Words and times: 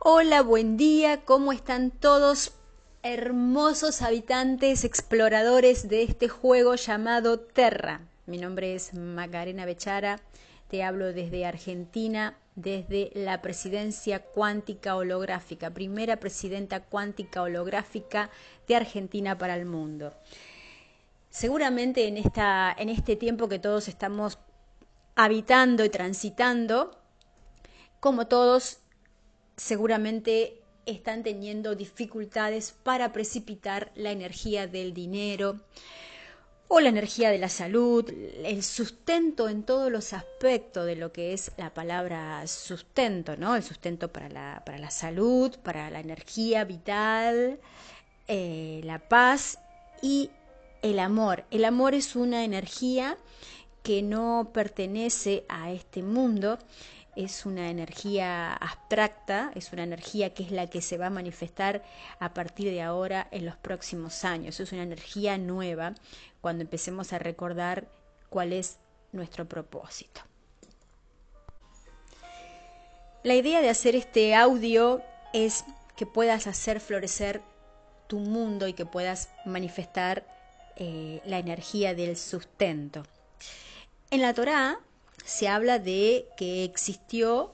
Hola, 0.00 0.42
buen 0.42 0.76
día, 0.76 1.24
¿cómo 1.24 1.50
están 1.52 1.90
todos 1.90 2.52
hermosos 3.02 4.00
habitantes, 4.00 4.84
exploradores 4.84 5.88
de 5.88 6.04
este 6.04 6.28
juego 6.28 6.76
llamado 6.76 7.40
Terra? 7.40 8.02
Mi 8.24 8.38
nombre 8.38 8.76
es 8.76 8.94
Macarena 8.94 9.66
Bechara, 9.66 10.20
te 10.68 10.84
hablo 10.84 11.12
desde 11.12 11.44
Argentina, 11.44 12.38
desde 12.54 13.10
la 13.12 13.42
presidencia 13.42 14.20
cuántica 14.20 14.94
holográfica, 14.94 15.70
primera 15.70 16.18
presidenta 16.18 16.78
cuántica 16.78 17.42
holográfica 17.42 18.30
de 18.68 18.76
Argentina 18.76 19.36
para 19.36 19.56
el 19.56 19.66
mundo. 19.66 20.14
Seguramente 21.28 22.06
en, 22.06 22.18
esta, 22.18 22.72
en 22.78 22.88
este 22.88 23.16
tiempo 23.16 23.48
que 23.48 23.58
todos 23.58 23.88
estamos 23.88 24.38
habitando 25.16 25.84
y 25.84 25.88
transitando, 25.88 26.96
como 27.98 28.28
todos 28.28 28.78
seguramente 29.58 30.62
están 30.86 31.22
teniendo 31.22 31.74
dificultades 31.74 32.74
para 32.82 33.12
precipitar 33.12 33.92
la 33.94 34.10
energía 34.10 34.66
del 34.66 34.94
dinero 34.94 35.60
o 36.68 36.80
la 36.80 36.90
energía 36.90 37.30
de 37.30 37.38
la 37.38 37.48
salud, 37.48 38.08
el 38.44 38.62
sustento 38.62 39.48
en 39.48 39.62
todos 39.62 39.90
los 39.90 40.12
aspectos 40.12 40.86
de 40.86 40.96
lo 40.96 41.12
que 41.12 41.32
es 41.32 41.50
la 41.56 41.72
palabra 41.72 42.46
sustento, 42.46 43.36
¿no? 43.36 43.56
El 43.56 43.62
sustento 43.62 44.12
para 44.12 44.28
la, 44.28 44.62
para 44.64 44.78
la 44.78 44.90
salud, 44.90 45.56
para 45.62 45.90
la 45.90 46.00
energía 46.00 46.64
vital, 46.64 47.58
eh, 48.28 48.82
la 48.84 48.98
paz 48.98 49.58
y 50.02 50.30
el 50.82 50.98
amor. 50.98 51.44
El 51.50 51.64
amor 51.64 51.94
es 51.94 52.16
una 52.16 52.44
energía 52.44 53.16
que 53.82 54.02
no 54.02 54.50
pertenece 54.52 55.44
a 55.48 55.72
este 55.72 56.02
mundo, 56.02 56.58
es 57.18 57.46
una 57.46 57.68
energía 57.68 58.54
abstracta, 58.54 59.50
es 59.56 59.72
una 59.72 59.82
energía 59.82 60.34
que 60.34 60.44
es 60.44 60.52
la 60.52 60.70
que 60.70 60.80
se 60.80 60.98
va 60.98 61.06
a 61.06 61.10
manifestar 61.10 61.82
a 62.20 62.32
partir 62.32 62.70
de 62.70 62.80
ahora 62.80 63.26
en 63.32 63.44
los 63.44 63.56
próximos 63.56 64.24
años. 64.24 64.60
Es 64.60 64.70
una 64.70 64.84
energía 64.84 65.36
nueva 65.36 65.94
cuando 66.40 66.62
empecemos 66.62 67.12
a 67.12 67.18
recordar 67.18 67.88
cuál 68.30 68.52
es 68.52 68.78
nuestro 69.10 69.48
propósito. 69.48 70.20
La 73.24 73.34
idea 73.34 73.60
de 73.60 73.68
hacer 73.68 73.96
este 73.96 74.36
audio 74.36 75.02
es 75.32 75.64
que 75.96 76.06
puedas 76.06 76.46
hacer 76.46 76.78
florecer 76.78 77.42
tu 78.06 78.20
mundo 78.20 78.68
y 78.68 78.74
que 78.74 78.86
puedas 78.86 79.28
manifestar 79.44 80.24
eh, 80.76 81.20
la 81.24 81.40
energía 81.40 81.96
del 81.96 82.16
sustento. 82.16 83.02
En 84.12 84.22
la 84.22 84.32
Torá 84.34 84.78
se 85.28 85.46
habla 85.46 85.78
de 85.78 86.26
que 86.38 86.64
existió 86.64 87.52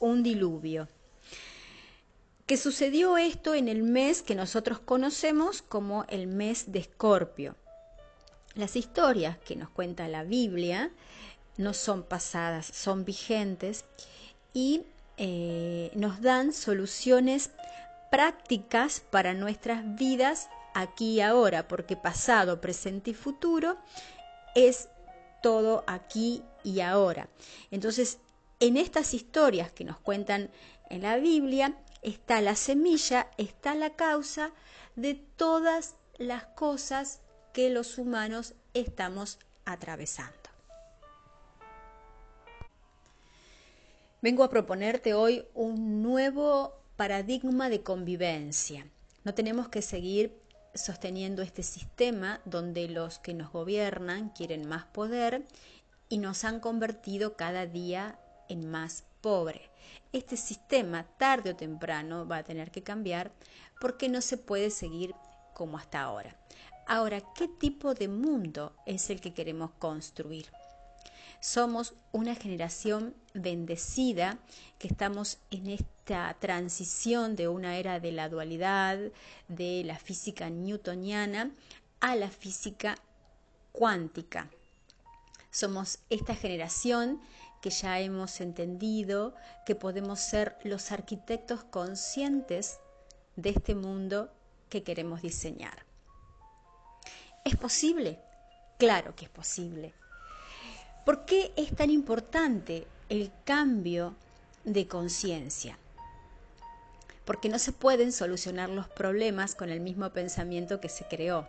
un 0.00 0.22
diluvio. 0.22 0.86
Que 2.44 2.58
sucedió 2.58 3.16
esto 3.16 3.54
en 3.54 3.68
el 3.68 3.82
mes 3.82 4.20
que 4.20 4.34
nosotros 4.34 4.80
conocemos 4.80 5.62
como 5.62 6.04
el 6.08 6.26
mes 6.26 6.72
de 6.72 6.80
Escorpio. 6.80 7.56
Las 8.54 8.76
historias 8.76 9.38
que 9.38 9.56
nos 9.56 9.70
cuenta 9.70 10.08
la 10.08 10.24
Biblia 10.24 10.90
no 11.56 11.72
son 11.72 12.02
pasadas, 12.02 12.66
son 12.66 13.06
vigentes 13.06 13.86
y 14.52 14.82
eh, 15.16 15.90
nos 15.94 16.20
dan 16.20 16.52
soluciones 16.52 17.50
prácticas 18.10 19.00
para 19.00 19.32
nuestras 19.32 19.96
vidas 19.96 20.50
aquí 20.74 21.14
y 21.14 21.20
ahora, 21.22 21.66
porque 21.66 21.96
pasado, 21.96 22.60
presente 22.60 23.12
y 23.12 23.14
futuro 23.14 23.78
es 24.54 24.90
todo 25.40 25.82
aquí 25.86 26.42
y 26.64 26.80
ahora. 26.80 27.28
Entonces, 27.70 28.18
en 28.58 28.76
estas 28.76 29.14
historias 29.14 29.70
que 29.70 29.84
nos 29.84 29.98
cuentan 29.98 30.50
en 30.90 31.02
la 31.02 31.16
Biblia, 31.18 31.76
está 32.02 32.40
la 32.40 32.56
semilla, 32.56 33.28
está 33.38 33.74
la 33.74 33.90
causa 33.90 34.50
de 34.96 35.14
todas 35.14 35.94
las 36.18 36.44
cosas 36.44 37.20
que 37.52 37.70
los 37.70 37.98
humanos 37.98 38.54
estamos 38.74 39.38
atravesando. 39.64 40.32
Vengo 44.20 44.42
a 44.42 44.48
proponerte 44.48 45.12
hoy 45.12 45.44
un 45.54 46.02
nuevo 46.02 46.72
paradigma 46.96 47.68
de 47.68 47.82
convivencia. 47.82 48.86
No 49.22 49.34
tenemos 49.34 49.68
que 49.68 49.82
seguir 49.82 50.34
sosteniendo 50.74 51.42
este 51.42 51.62
sistema 51.62 52.40
donde 52.44 52.88
los 52.88 53.18
que 53.18 53.34
nos 53.34 53.52
gobiernan 53.52 54.30
quieren 54.30 54.66
más 54.66 54.84
poder 54.86 55.44
y 56.14 56.18
nos 56.18 56.44
han 56.44 56.60
convertido 56.60 57.34
cada 57.34 57.66
día 57.66 58.20
en 58.48 58.70
más 58.70 59.02
pobres. 59.20 59.62
Este 60.12 60.36
sistema 60.36 61.02
tarde 61.18 61.50
o 61.50 61.56
temprano 61.56 62.24
va 62.24 62.36
a 62.36 62.44
tener 62.44 62.70
que 62.70 62.84
cambiar 62.84 63.32
porque 63.80 64.08
no 64.08 64.20
se 64.20 64.36
puede 64.36 64.70
seguir 64.70 65.12
como 65.54 65.76
hasta 65.76 66.02
ahora. 66.02 66.36
Ahora, 66.86 67.20
¿qué 67.34 67.48
tipo 67.48 67.94
de 67.94 68.06
mundo 68.06 68.76
es 68.86 69.10
el 69.10 69.20
que 69.20 69.34
queremos 69.34 69.72
construir? 69.80 70.46
Somos 71.40 71.94
una 72.12 72.36
generación 72.36 73.12
bendecida 73.32 74.38
que 74.78 74.86
estamos 74.86 75.38
en 75.50 75.66
esta 75.66 76.36
transición 76.38 77.34
de 77.34 77.48
una 77.48 77.76
era 77.76 77.98
de 77.98 78.12
la 78.12 78.28
dualidad, 78.28 79.00
de 79.48 79.82
la 79.84 79.98
física 79.98 80.48
newtoniana 80.48 81.50
a 81.98 82.14
la 82.14 82.30
física 82.30 82.94
cuántica. 83.72 84.48
Somos 85.54 86.00
esta 86.10 86.34
generación 86.34 87.20
que 87.62 87.70
ya 87.70 88.00
hemos 88.00 88.40
entendido 88.40 89.36
que 89.64 89.76
podemos 89.76 90.18
ser 90.18 90.56
los 90.64 90.90
arquitectos 90.90 91.62
conscientes 91.62 92.80
de 93.36 93.50
este 93.50 93.76
mundo 93.76 94.32
que 94.68 94.82
queremos 94.82 95.22
diseñar. 95.22 95.86
¿Es 97.44 97.54
posible? 97.54 98.18
Claro 98.80 99.14
que 99.14 99.26
es 99.26 99.30
posible. 99.30 99.94
¿Por 101.04 101.24
qué 101.24 101.52
es 101.54 101.72
tan 101.76 101.90
importante 101.90 102.88
el 103.08 103.30
cambio 103.44 104.16
de 104.64 104.88
conciencia? 104.88 105.78
Porque 107.24 107.48
no 107.48 107.60
se 107.60 107.70
pueden 107.70 108.10
solucionar 108.10 108.70
los 108.70 108.88
problemas 108.88 109.54
con 109.54 109.70
el 109.70 109.78
mismo 109.78 110.10
pensamiento 110.10 110.80
que 110.80 110.88
se 110.88 111.04
creó. 111.04 111.46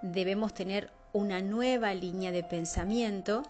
Debemos 0.00 0.54
tener 0.54 0.90
una 1.12 1.40
nueva 1.40 1.94
línea 1.94 2.32
de 2.32 2.42
pensamiento 2.42 3.42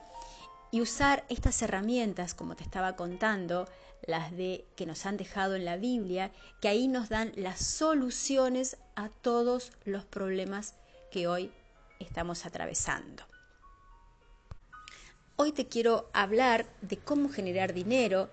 y 0.71 0.81
usar 0.81 1.25
estas 1.29 1.61
herramientas, 1.63 2.35
como 2.35 2.57
te 2.57 2.63
estaba 2.63 2.97
contando, 2.97 3.69
las 4.07 4.37
de 4.37 4.65
que 4.77 4.87
nos 4.87 5.07
han 5.07 5.17
dejado 5.17 5.55
en 5.55 5.65
la 5.65 5.77
Biblia, 5.77 6.31
que 6.61 6.69
ahí 6.69 6.89
nos 6.89 7.09
dan 7.09 7.33
las 7.37 7.59
soluciones 7.65 8.77
a 8.97 9.09
todos 9.09 9.73
los 9.85 10.05
problemas 10.05 10.75
que 11.11 11.27
hoy 11.27 11.51
estamos 11.99 12.47
atravesando. 12.47 13.25
Hoy 15.37 15.53
te 15.53 15.67
quiero 15.67 16.11
hablar 16.13 16.67
de 16.81 16.99
cómo 16.99 17.29
generar 17.29 17.73
dinero, 17.73 18.29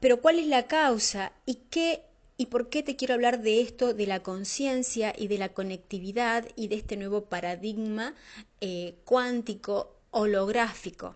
pero 0.00 0.20
cuál 0.20 0.38
es 0.38 0.46
la 0.46 0.66
causa 0.66 1.32
y 1.44 1.56
qué 1.70 2.05
y 2.36 2.46
por 2.46 2.68
qué 2.68 2.82
te 2.82 2.96
quiero 2.96 3.14
hablar 3.14 3.40
de 3.42 3.60
esto, 3.60 3.94
de 3.94 4.06
la 4.06 4.22
conciencia 4.22 5.14
y 5.16 5.28
de 5.28 5.38
la 5.38 5.50
conectividad 5.50 6.48
y 6.54 6.68
de 6.68 6.76
este 6.76 6.96
nuevo 6.96 7.24
paradigma 7.24 8.14
eh, 8.60 8.96
cuántico 9.04 9.96
holográfico. 10.10 11.14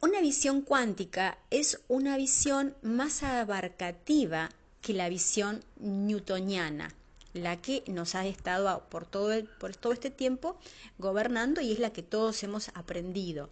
Una 0.00 0.20
visión 0.20 0.62
cuántica 0.62 1.38
es 1.50 1.80
una 1.88 2.16
visión 2.16 2.76
más 2.82 3.22
abarcativa 3.22 4.50
que 4.82 4.92
la 4.92 5.08
visión 5.08 5.64
newtoniana 5.78 6.94
la 7.36 7.60
que 7.60 7.84
nos 7.86 8.14
ha 8.14 8.26
estado 8.26 8.84
por 8.88 9.06
todo, 9.06 9.32
por 9.58 9.76
todo 9.76 9.92
este 9.92 10.10
tiempo 10.10 10.58
gobernando 10.98 11.60
y 11.60 11.72
es 11.72 11.78
la 11.78 11.92
que 11.92 12.02
todos 12.02 12.42
hemos 12.42 12.70
aprendido. 12.74 13.50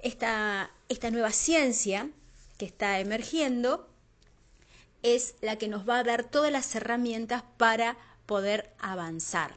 Esta, 0.00 0.70
esta 0.88 1.10
nueva 1.10 1.32
ciencia 1.32 2.10
que 2.58 2.66
está 2.66 3.00
emergiendo 3.00 3.88
es 5.04 5.34
la 5.42 5.56
que 5.56 5.68
nos 5.68 5.86
va 5.86 5.98
a 5.98 6.02
dar 6.02 6.24
todas 6.24 6.50
las 6.50 6.74
herramientas 6.74 7.44
para 7.58 7.96
poder 8.24 8.72
avanzar. 8.78 9.54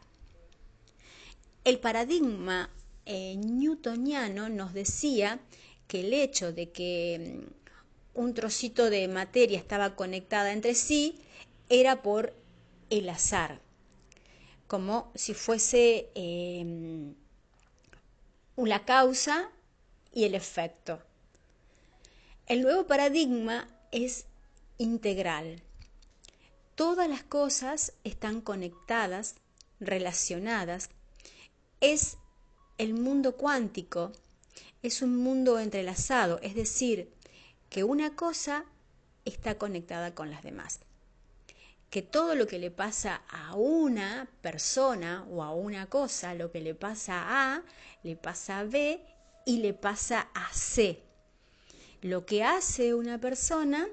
El 1.64 1.80
paradigma 1.80 2.70
eh, 3.06 3.38
newtoniano 3.38 4.50
nos 4.50 4.74
decía 4.74 5.40
que 5.88 6.02
el 6.02 6.14
hecho 6.14 6.52
de 6.52 6.70
que 6.72 7.46
mm, 8.14 8.20
un 8.20 8.34
trocito 8.34 8.90
de 8.90 9.08
materia 9.08 9.58
estaba 9.58 9.96
conectada 9.96 10.52
entre 10.52 10.76
sí 10.76 11.18
era 11.70 12.02
por 12.02 12.34
el 12.90 13.08
azar, 13.10 13.62
como 14.68 15.12
si 15.16 15.34
fuese 15.34 16.10
em, 16.16 17.16
la 18.58 18.84
causa 18.84 19.50
y 20.14 20.26
el 20.26 20.36
efecto. 20.36 21.02
El 22.48 22.64
nuevo 22.64 22.86
paradigma 22.86 23.70
es 23.92 24.27
integral. 24.78 25.62
Todas 26.76 27.10
las 27.10 27.24
cosas 27.24 27.94
están 28.04 28.42
conectadas, 28.42 29.36
relacionadas. 29.80 30.90
Es 31.82 32.18
el 32.78 32.94
mundo 32.94 33.36
cuántico, 33.36 34.12
es 34.84 35.02
un 35.02 35.18
mundo 35.18 35.60
entrelazado, 35.60 36.40
es 36.42 36.56
decir, 36.56 37.12
que 37.70 37.84
una 37.84 38.16
cosa 38.16 38.66
está 39.26 39.58
conectada 39.58 40.14
con 40.14 40.30
las 40.30 40.44
demás. 40.44 40.80
Que 41.90 42.02
todo 42.02 42.36
lo 42.36 42.48
que 42.48 42.60
le 42.60 42.70
pasa 42.70 43.22
a 43.30 43.56
una 43.56 44.28
persona 44.42 45.26
o 45.30 45.44
a 45.44 45.54
una 45.54 45.88
cosa, 45.88 46.36
lo 46.36 46.52
que 46.52 46.62
le 46.62 46.76
pasa 46.76 47.24
a 47.24 47.56
A, 47.56 47.64
le 48.04 48.16
pasa 48.16 48.60
a 48.60 48.64
B 48.64 49.02
y 49.46 49.58
le 49.58 49.74
pasa 49.74 50.30
a 50.34 50.54
C. 50.54 51.02
Lo 52.02 52.26
que 52.26 52.44
hace 52.44 52.94
una 52.94 53.20
persona 53.20 53.88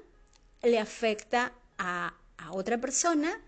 le 0.65 0.79
afecta 0.79 1.53
a, 1.77 2.13
otra 2.51 2.77
persona, 2.77 3.41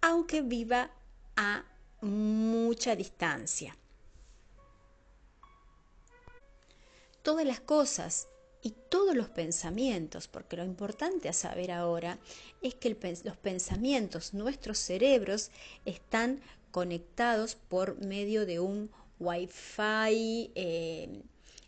aunque 0.00 0.40
viva 0.40 0.90
a 1.36 1.64
mucha 2.00 2.94
distancia. 2.94 3.76
Todas 7.22 7.44
las 7.44 7.60
cosas 7.60 8.28
y 8.62 8.72
todos 8.88 9.16
los 9.16 9.28
pensamientos, 9.28 10.28
porque 10.28 10.56
lo 10.56 10.64
importante 10.64 11.28
a 11.28 11.32
saber 11.32 11.72
ahora 11.72 12.18
es 12.62 12.74
que 12.76 12.90
los 13.24 13.36
pensamientos, 13.36 14.32
nuestros 14.32 14.78
cerebros, 14.78 15.50
están 15.84 16.40
conectados 16.70 17.56
por 17.56 17.96
medio 18.04 18.46
de 18.46 18.60
un 18.60 18.90
wifi 19.18 20.52
eh, 20.54 21.22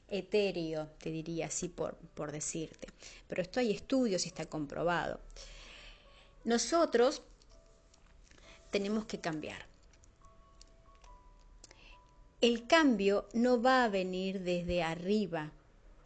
etéreo, 0.08 0.88
te 0.98 1.10
diría 1.10 1.46
así 1.46 1.68
por, 1.68 1.96
por 2.14 2.32
decirte. 2.32 2.88
Pero 3.26 3.42
esto 3.42 3.60
hay 3.60 3.72
estudios 3.72 4.24
y 4.24 4.28
está 4.28 4.46
comprobado. 4.46 5.20
Nosotros 6.44 7.22
tenemos 8.70 9.04
que 9.04 9.20
cambiar. 9.20 9.66
El 12.40 12.66
cambio 12.66 13.28
no 13.32 13.60
va 13.60 13.84
a 13.84 13.88
venir 13.88 14.40
desde 14.40 14.82
arriba, 14.82 15.52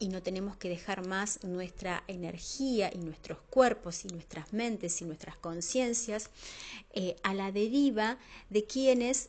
y 0.03 0.09
no 0.09 0.21
tenemos 0.21 0.57
que 0.57 0.69
dejar 0.69 1.07
más 1.07 1.45
nuestra 1.45 2.03
energía 2.09 2.91
y 2.93 2.99
nuestros 2.99 3.39
cuerpos 3.51 4.05
y 4.05 4.09
nuestras 4.09 4.53
mentes 4.53 5.01
y 5.01 5.05
nuestras 5.05 5.37
conciencias 5.37 6.29
eh, 6.93 7.15
a 7.23 7.35
la 7.35 7.53
deriva 7.53 8.19
de 8.51 8.65
quienes 8.65 9.29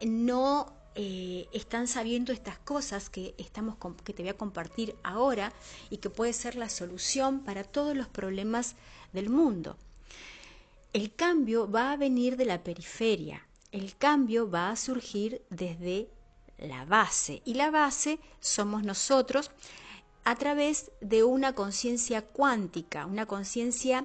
no 0.00 0.74
eh, 1.02 1.48
están 1.54 1.88
sabiendo 1.88 2.30
estas 2.30 2.58
cosas 2.58 3.08
que, 3.08 3.34
estamos, 3.38 3.78
que 4.04 4.12
te 4.12 4.22
voy 4.22 4.28
a 4.28 4.36
compartir 4.36 4.94
ahora 5.02 5.50
y 5.88 5.96
que 5.96 6.10
puede 6.10 6.34
ser 6.34 6.56
la 6.56 6.68
solución 6.68 7.40
para 7.40 7.64
todos 7.64 7.96
los 7.96 8.06
problemas 8.06 8.76
del 9.14 9.30
mundo. 9.30 9.78
El 10.92 11.14
cambio 11.14 11.70
va 11.70 11.92
a 11.92 11.96
venir 11.96 12.36
de 12.36 12.44
la 12.44 12.62
periferia, 12.62 13.46
el 13.72 13.96
cambio 13.96 14.50
va 14.50 14.68
a 14.68 14.76
surgir 14.76 15.40
desde 15.48 16.10
la 16.58 16.84
base 16.84 17.40
y 17.46 17.54
la 17.54 17.70
base 17.70 18.18
somos 18.38 18.82
nosotros 18.82 19.50
a 20.24 20.36
través 20.36 20.90
de 21.00 21.24
una 21.24 21.54
conciencia 21.54 22.20
cuántica, 22.20 23.06
una 23.06 23.24
conciencia 23.24 24.04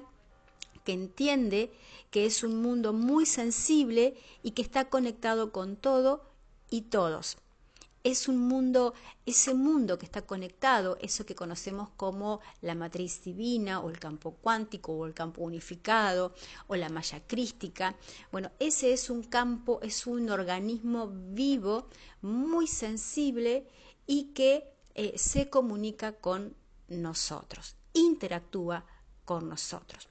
que 0.82 0.94
entiende 0.94 1.70
que 2.10 2.24
es 2.24 2.42
un 2.42 2.62
mundo 2.62 2.94
muy 2.94 3.26
sensible 3.26 4.14
y 4.42 4.52
que 4.52 4.62
está 4.62 4.86
conectado 4.86 5.52
con 5.52 5.76
todo 5.76 6.35
y 6.70 6.82
todos. 6.82 7.36
Es 8.04 8.28
un 8.28 8.38
mundo, 8.38 8.94
ese 9.26 9.52
mundo 9.52 9.98
que 9.98 10.06
está 10.06 10.22
conectado, 10.22 10.96
eso 11.00 11.26
que 11.26 11.34
conocemos 11.34 11.88
como 11.96 12.40
la 12.60 12.76
matriz 12.76 13.24
divina 13.24 13.80
o 13.80 13.90
el 13.90 13.98
campo 13.98 14.32
cuántico 14.34 14.92
o 14.92 15.06
el 15.06 15.12
campo 15.14 15.42
unificado 15.42 16.32
o 16.68 16.76
la 16.76 16.88
malla 16.88 17.26
crística. 17.26 17.96
Bueno, 18.30 18.52
ese 18.60 18.92
es 18.92 19.10
un 19.10 19.24
campo, 19.24 19.80
es 19.82 20.06
un 20.06 20.30
organismo 20.30 21.10
vivo, 21.12 21.88
muy 22.22 22.68
sensible 22.68 23.66
y 24.06 24.32
que 24.34 24.72
eh, 24.94 25.18
se 25.18 25.50
comunica 25.50 26.12
con 26.12 26.54
nosotros, 26.88 27.74
interactúa 27.92 28.84
con 29.24 29.48
nosotros. 29.48 30.08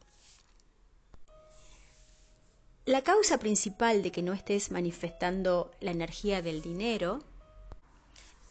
La 2.85 3.01
causa 3.01 3.39
principal 3.39 4.03
de 4.03 4.11
que 4.11 4.21
no 4.21 4.33
estés 4.33 4.69
manifestando 4.69 5.71
la 5.79 5.89
energía 5.89 6.43
del 6.43 6.61
dinero 6.61 7.23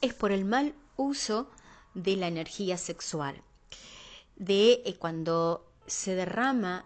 es 0.01 0.13
por 0.13 0.33
el 0.33 0.45
mal 0.45 0.75
uso 0.97 1.49
de 1.95 2.17
la 2.17 2.27
energía 2.27 2.77
sexual, 2.77 3.41
de 4.35 4.83
eh, 4.85 4.97
cuando 4.99 5.73
se 5.87 6.17
derrama 6.17 6.85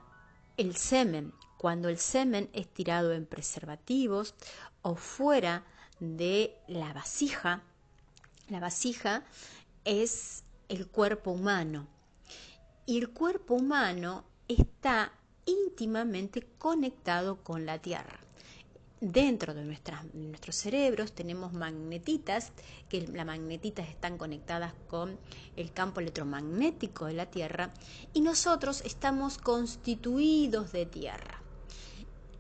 el 0.59 0.77
semen, 0.77 1.33
cuando 1.57 1.89
el 1.89 1.97
semen 1.97 2.51
es 2.53 2.69
tirado 2.69 3.15
en 3.15 3.25
preservativos 3.25 4.35
o 4.83 4.95
fuera 4.95 5.65
de 6.01 6.55
la 6.67 6.93
vasija. 6.93 7.63
La 8.51 8.61
vasija 8.61 9.25
es 9.87 10.45
el 10.69 10.87
cuerpo 10.87 11.31
humano. 11.31 11.87
Y 12.85 12.99
el 12.99 13.09
cuerpo 13.09 13.55
humano 13.55 14.25
está 14.49 15.13
íntimamente 15.49 16.47
conectado 16.59 17.43
con 17.43 17.67
la 17.67 17.79
Tierra. 17.79 18.21
Dentro 19.01 19.55
de 19.55 19.65
nuestros 19.65 20.57
cerebros 20.57 21.13
tenemos 21.13 21.53
magnetitas, 21.53 22.53
que 22.89 23.07
las 23.07 23.25
magnetitas 23.25 23.89
están 23.89 24.19
conectadas 24.19 24.75
con 24.89 25.19
el 25.57 25.73
campo 25.73 26.01
electromagnético 26.01 27.07
de 27.07 27.15
la 27.15 27.27
Tierra, 27.27 27.73
y 28.13 28.21
nosotros 28.21 28.83
estamos 28.85 29.39
constituidos 29.39 30.73
de 30.73 30.87
Tierra. 30.87 31.41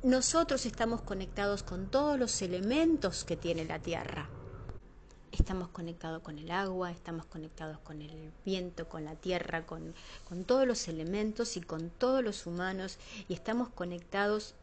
Nosotros 0.02 0.66
estamos 0.66 1.00
conectados 1.00 1.62
con 1.62 1.90
todos 1.90 2.18
los 2.18 2.42
elementos 2.42 3.24
que 3.24 3.36
tiene 3.36 3.64
la 3.64 3.78
Tierra 3.78 4.28
estamos 5.38 5.68
conectados 5.68 6.22
con 6.22 6.38
el 6.38 6.50
agua, 6.50 6.90
estamos 6.90 7.24
conectados 7.26 7.78
con 7.78 8.02
el 8.02 8.32
viento, 8.44 8.88
con 8.88 9.04
la 9.04 9.14
tierra, 9.14 9.64
con, 9.66 9.94
todos 10.46 10.66
los 10.66 10.88
elementos 10.88 11.56
y 11.56 11.60
con 11.60 11.90
todos 11.90 12.22
los 12.22 12.46
humanos 12.46 12.98
y 13.28 13.34
estamos 13.34 13.68
conectados 13.68 14.54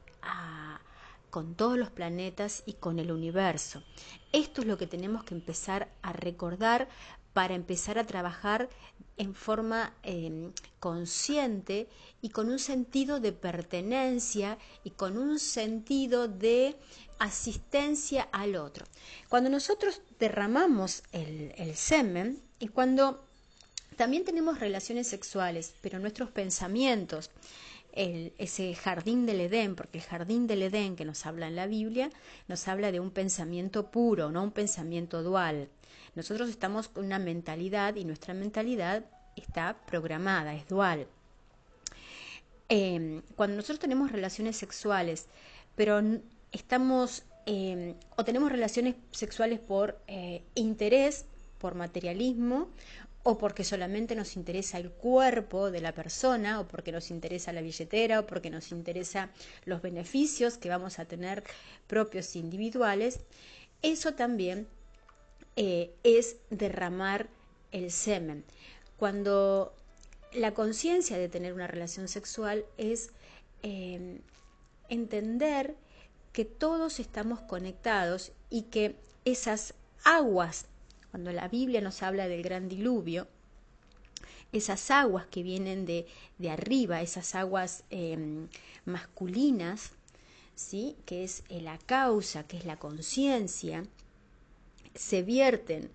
con 1.30 1.56
todos 1.56 1.78
los 1.78 1.90
planetas 1.90 2.64
y 2.66 2.74
con 2.74 3.00
el 3.00 3.12
universo. 3.12 3.84
Esto 4.32 4.62
es 4.62 4.68
lo 4.68 4.78
que 4.78 4.88
tenemos 4.88 5.24
que 5.24 5.34
empezar 5.34 5.90
a 6.02 6.14
recordar 6.14 6.88
para 7.36 7.54
empezar 7.54 8.00
a 8.00 8.08
trabajar 8.08 8.70
en 9.18 9.36
forma 9.36 9.94
em, 10.04 10.54
consciente 10.80 11.90
y 12.22 12.30
con 12.30 12.50
un 12.50 12.60
sentido 12.60 13.20
de 13.20 13.34
pertenencia 13.34 14.58
y 14.86 14.92
con 14.92 15.18
un 15.18 15.38
sentido 15.38 16.30
de 16.30 16.78
asistencia 17.20 18.30
al 18.32 18.56
otro. 18.56 18.86
Cuando 19.28 19.50
nosotros 19.50 20.02
derramamos 20.18 21.04
el, 21.12 21.76
semen 21.76 22.42
y 22.58 22.70
cuando 22.70 23.22
también 23.98 24.24
tenemos 24.24 24.62
relaciones 24.62 25.08
sexuales, 25.08 25.74
pero 25.82 26.00
nuestros 26.00 26.32
pensamientos, 26.32 27.32
ese 27.92 28.76
jardín 28.76 29.26
del 29.26 29.42
Edén, 29.42 29.76
porque 29.76 29.98
el 29.98 30.06
jardín 30.06 30.48
del 30.48 30.64
Edén 30.64 30.96
que 30.96 31.04
nos 31.04 31.26
habla 31.26 31.50
en 31.50 31.58
la 31.58 31.68
Biblia, 31.68 32.10
nos 32.48 32.70
habla 32.70 32.94
de 32.94 33.02
un 33.02 33.12
pensamiento 33.12 33.92
puro, 33.92 34.32
no 34.32 34.42
un 34.42 34.52
pensamiento 34.52 35.22
dual. 35.22 35.68
Nosotros 36.16 36.50
estamos 36.50 36.88
con 36.88 37.06
una 37.06 37.20
mentalidad 37.20 37.96
y 37.96 38.06
nuestra 38.06 38.34
mentalidad 38.34 39.06
está 39.36 39.76
programada, 39.86 40.54
es 40.56 40.68
dual. 40.68 41.08
Em, 42.70 43.22
cuando 43.36 43.58
nosotros 43.58 43.80
tenemos 43.80 44.12
relaciones 44.12 44.58
sexuales, 44.58 45.28
pero 45.76 46.02
estamos 46.52 47.24
em, 47.46 47.94
o 48.16 48.24
tenemos 48.24 48.52
relaciones 48.52 48.96
sexuales 49.12 49.60
por 49.60 50.00
eh, 50.08 50.42
interés, 50.56 51.26
por 51.60 51.76
materialismo, 51.76 52.70
o 53.28 53.38
porque 53.38 53.64
solamente 53.64 54.16
nos 54.16 54.36
interesa 54.36 54.78
el 54.78 54.92
cuerpo 54.92 55.72
de 55.72 55.82
la 55.82 55.94
persona, 55.94 56.60
o 56.60 56.68
porque 56.68 56.92
nos 56.92 57.10
interesa 57.12 57.52
la 57.52 57.62
billetera, 57.62 58.20
o 58.20 58.28
porque 58.28 58.50
nos 58.52 58.72
interesa 58.72 59.30
los 59.66 59.82
beneficios 59.82 60.58
que 60.58 60.70
vamos 60.70 61.00
a 61.00 61.06
tener 61.06 61.44
propios 61.88 62.36
individuales, 62.36 63.20
eso 63.82 64.14
también 64.14 64.68
eh, 65.56 65.94
es 66.04 66.38
derramar 66.50 67.30
el 67.72 67.92
semen. 67.92 68.44
Cuando 68.98 69.74
la 70.34 70.54
conciencia 70.54 71.18
de 71.18 71.30
tener 71.30 71.54
una 71.54 71.68
relación 71.68 72.08
sexual 72.08 72.66
es 72.78 73.12
em, 73.64 74.20
entender 74.90 75.76
que 76.34 76.46
todos 76.46 77.00
estamos 77.00 77.40
conectados 77.42 78.34
y 78.50 78.64
que 78.64 78.96
esas 79.24 79.74
aguas, 80.04 80.66
cuando 81.12 81.32
la 81.32 81.48
Biblia 81.48 81.82
nos 81.82 82.04
habla 82.04 82.28
del 82.28 82.44
gran 82.44 82.68
diluvio, 82.68 83.28
esas 84.52 84.92
aguas 84.92 85.26
que 85.28 85.44
vienen 85.44 85.86
de, 85.86 86.06
arriba, 86.50 87.02
esas 87.02 87.36
aguas 87.36 87.84
em, 87.90 88.48
masculinas, 88.86 89.92
¿sí? 90.56 90.96
que 91.06 91.24
es 91.24 91.44
la 91.50 91.78
causa, 91.78 92.46
que 92.48 92.58
es 92.58 92.66
la 92.66 92.78
conciencia, 92.78 93.86
se 94.96 95.22
vierten 95.22 95.90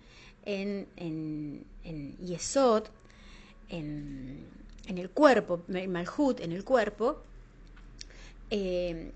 en, 0.45 0.87
en, 0.95 1.65
en 1.83 2.17
Yesod, 2.17 2.85
en, 3.69 4.45
el 4.87 5.09
cuerpo, 5.09 5.61
Malhut, 5.67 6.39
en 6.41 6.51
el 6.51 6.63
cuerpo, 6.63 7.21
eh, 8.49 9.11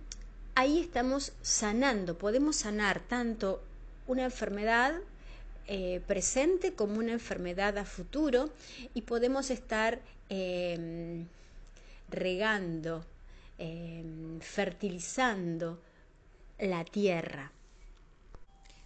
ahí 0.56 0.80
estamos 0.80 1.34
sanando, 1.42 2.18
podemos 2.18 2.56
sanar 2.56 3.01
tanto 3.01 3.62
una 4.08 4.24
enfermedad 4.24 4.96
eh, 5.68 6.01
presente 6.08 6.74
como 6.74 7.00
una 7.00 7.12
enfermedad 7.12 7.77
a 7.77 7.86
futuro 7.86 8.51
y 8.94 9.01
podemos 9.01 9.50
estar 9.50 10.00
em, 10.30 11.25
regando, 12.10 13.04
em, 13.58 14.39
fertilizando 14.39 15.80
la 16.60 16.86
tierra. 16.86 17.51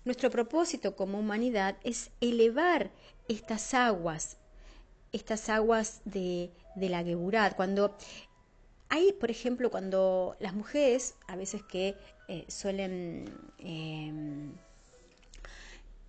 Nuestro 0.10 0.32
propósito 0.32 0.96
como 0.96 1.20
humanidad 1.20 1.78
es 1.84 2.10
elevar 2.20 2.90
estas 3.28 3.76
aguas, 3.76 4.38
estas 5.12 5.50
aguas 5.50 6.02
de, 6.04 6.50
la 6.76 7.04
Geburat. 7.04 7.56
Cuando 7.56 7.96
hay, 8.90 9.14
por 9.14 9.30
ejemplo, 9.30 9.70
cuando 9.70 10.36
las 10.40 10.56
mujeres, 10.56 11.14
a 11.28 11.36
veces 11.36 11.62
que 11.62 11.96
eh, 12.28 12.44
suelen 12.48 13.32
em, 13.60 14.52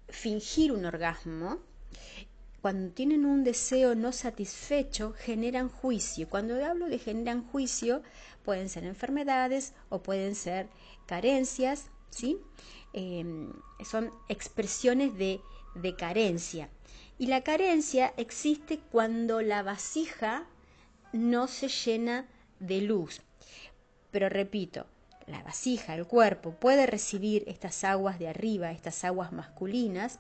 fingir 0.09 0.73
un 0.73 0.87
orgasmo, 0.87 1.59
cuando 2.63 2.95
tienen 2.95 3.27
un 3.27 3.45
deseo 3.45 3.95
no 3.95 4.13
satisfecho, 4.13 5.13
generan 5.13 5.69
juicio. 5.69 6.27
Cuando 6.27 6.55
hablo 6.65 6.87
de 6.87 6.99
generan 6.99 7.47
juicio, 7.47 8.01
pueden 8.47 8.71
ser 8.71 8.85
enfermedades 8.85 9.75
o 9.91 10.03
pueden 10.03 10.37
ser 10.37 10.69
carencias, 11.05 11.91
¿sí? 12.11 12.39
Em, 12.93 13.53
son 13.85 14.11
expresiones 14.29 15.17
de, 15.17 15.41
de 15.75 15.95
carencia. 15.97 16.69
Y 17.19 17.27
la 17.27 17.43
carencia 17.43 18.15
existe 18.17 18.79
cuando 18.91 19.43
la 19.43 19.63
vasija 19.63 20.47
no 21.13 21.49
se 21.49 21.69
llena 21.69 22.27
de 22.61 22.81
luz. 22.83 23.21
Pero 24.11 24.29
repito, 24.29 24.87
la 25.27 25.43
vasija, 25.43 25.95
el 25.95 26.07
cuerpo, 26.07 26.53
puede 26.53 26.87
recibir 26.87 27.45
estas 27.47 27.85
aguas 27.85 28.19
de 28.19 28.29
arriba, 28.29 28.73
estas 28.73 29.05
aguas 29.05 29.33
masculinas, 29.33 30.19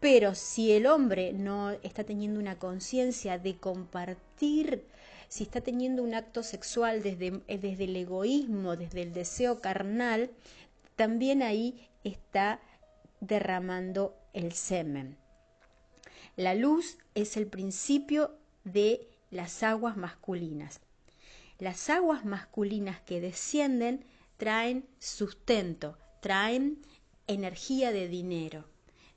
pero 0.00 0.34
si 0.34 0.72
el 0.72 0.86
hombre 0.86 1.32
no 1.32 1.70
está 1.70 2.04
teniendo 2.04 2.38
una 2.38 2.58
conciencia 2.58 3.38
de 3.38 3.56
compartir, 3.56 4.84
si 5.28 5.44
está 5.44 5.60
teniendo 5.60 6.02
un 6.02 6.14
acto 6.14 6.42
sexual 6.42 7.02
desde, 7.02 7.42
desde 7.46 7.84
el 7.84 7.96
egoísmo, 7.96 8.76
desde 8.76 9.02
el 9.02 9.12
deseo 9.12 9.60
carnal, 9.60 10.30
también 10.96 11.42
ahí 11.42 11.88
está 12.04 12.60
derramando 13.20 14.14
el 14.32 14.52
semen. 14.52 15.16
La 16.36 16.54
luz 16.54 16.98
es 17.14 17.36
el 17.36 17.46
principio 17.46 18.36
de 18.64 19.08
las 19.30 19.62
aguas 19.62 19.96
masculinas. 19.96 20.80
Las 21.58 21.88
aguas 21.88 22.24
masculinas 22.24 23.00
que 23.00 23.20
descienden 23.20 24.04
traen 24.36 24.86
sustento, 24.98 25.96
traen 26.20 26.82
energía 27.26 27.92
de 27.92 28.08
dinero, 28.08 28.66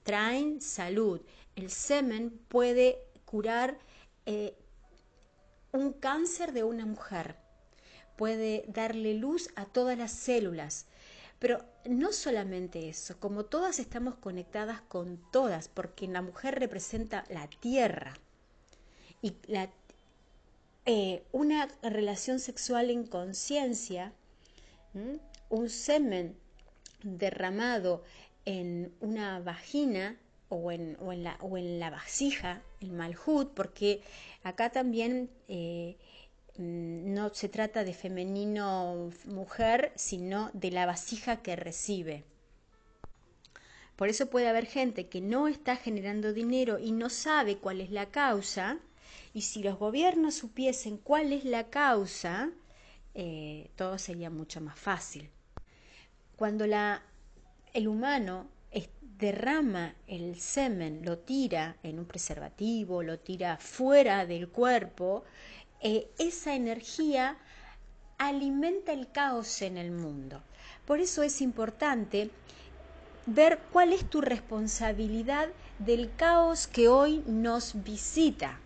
traen 0.03 0.61
salud. 0.61 1.21
El 1.55 1.69
semen 1.69 2.31
puede 2.47 2.99
curar 3.25 3.77
eh, 4.25 4.55
un 5.71 5.93
cáncer 5.93 6.53
de 6.53 6.63
una 6.63 6.85
mujer, 6.85 7.35
puede 8.15 8.65
darle 8.67 9.13
luz 9.13 9.49
a 9.55 9.65
todas 9.65 9.97
las 9.97 10.11
células, 10.11 10.87
pero 11.39 11.63
no 11.85 12.11
solamente 12.11 12.89
eso, 12.89 13.17
como 13.19 13.45
todas 13.45 13.79
estamos 13.79 14.15
conectadas 14.15 14.81
con 14.81 15.19
todas, 15.31 15.69
porque 15.69 16.07
la 16.07 16.21
mujer 16.21 16.59
representa 16.59 17.23
la 17.29 17.47
tierra. 17.47 18.13
Y 19.21 19.35
eh, 20.85 21.23
una 21.31 21.67
relación 21.81 22.39
sexual 22.39 22.89
en 22.89 23.05
conciencia, 23.05 24.11
un 25.49 25.69
semen 25.69 26.35
derramado 27.03 28.03
en 28.45 28.93
una 28.99 29.39
vagina 29.39 30.17
o 30.49 30.71
en, 30.71 30.97
la, 31.23 31.37
o 31.41 31.57
en 31.57 31.79
la 31.79 31.89
vasija, 31.89 32.61
el 32.81 32.91
malhut, 32.91 33.53
porque 33.53 34.01
acá 34.43 34.71
también 34.71 35.29
eh, 35.47 35.95
Mm, 36.59 37.13
no 37.13 37.33
se 37.33 37.47
trata 37.47 37.85
de 37.85 37.93
femenino 37.93 39.11
mujer, 39.25 39.93
sino 39.95 40.51
de 40.53 40.71
la 40.71 40.85
vasija 40.85 41.41
que 41.41 41.55
recibe. 41.55 42.25
Por 43.95 44.09
eso 44.09 44.29
puede 44.29 44.49
haber 44.49 44.65
gente 44.65 45.07
que 45.07 45.21
no 45.21 45.47
está 45.47 45.77
generando 45.77 46.33
dinero 46.33 46.77
y 46.77 46.91
no 46.91 47.09
sabe 47.09 47.57
cuál 47.57 47.79
es 47.79 47.91
la 47.91 48.07
causa, 48.07 48.77
y 49.33 49.43
si 49.43 49.63
los 49.63 49.79
gobiernos 49.79 50.35
supiesen 50.35 50.97
cuál 50.97 51.31
es 51.31 51.45
la 51.45 51.69
causa, 51.69 52.49
eh, 53.15 53.69
todo 53.77 53.97
sería 53.97 54.29
mucho 54.29 54.59
más 54.59 54.77
fácil. 54.77 55.29
Cuando 56.35 56.67
la, 56.67 57.03
el 57.73 57.87
humano 57.87 58.47
derrama 59.19 59.95
el 60.07 60.39
semen, 60.39 61.01
lo 61.03 61.17
tira 61.17 61.75
en 61.83 61.99
un 61.99 62.05
preservativo, 62.05 63.03
lo 63.03 63.19
tira 63.19 63.57
fuera 63.57 64.25
del 64.25 64.47
cuerpo, 64.47 65.25
eh, 65.81 66.09
esa 66.17 66.55
energía 66.55 67.37
alimenta 68.17 68.93
el 68.93 69.11
caos 69.11 69.61
en 69.61 69.77
el 69.77 69.91
mundo. 69.91 70.41
Por 70.85 71.01
eso 71.01 71.21
es 71.21 71.41
importante 71.41 72.31
ver 73.25 73.59
cuál 73.73 73.91
es 73.91 74.09
tu 74.09 74.21
responsabilidad 74.21 75.49
del 75.79 76.15
caos 76.15 76.67
que 76.67 76.87
hoy 76.87 77.21
nos 77.27 77.83
visita. 77.83 78.57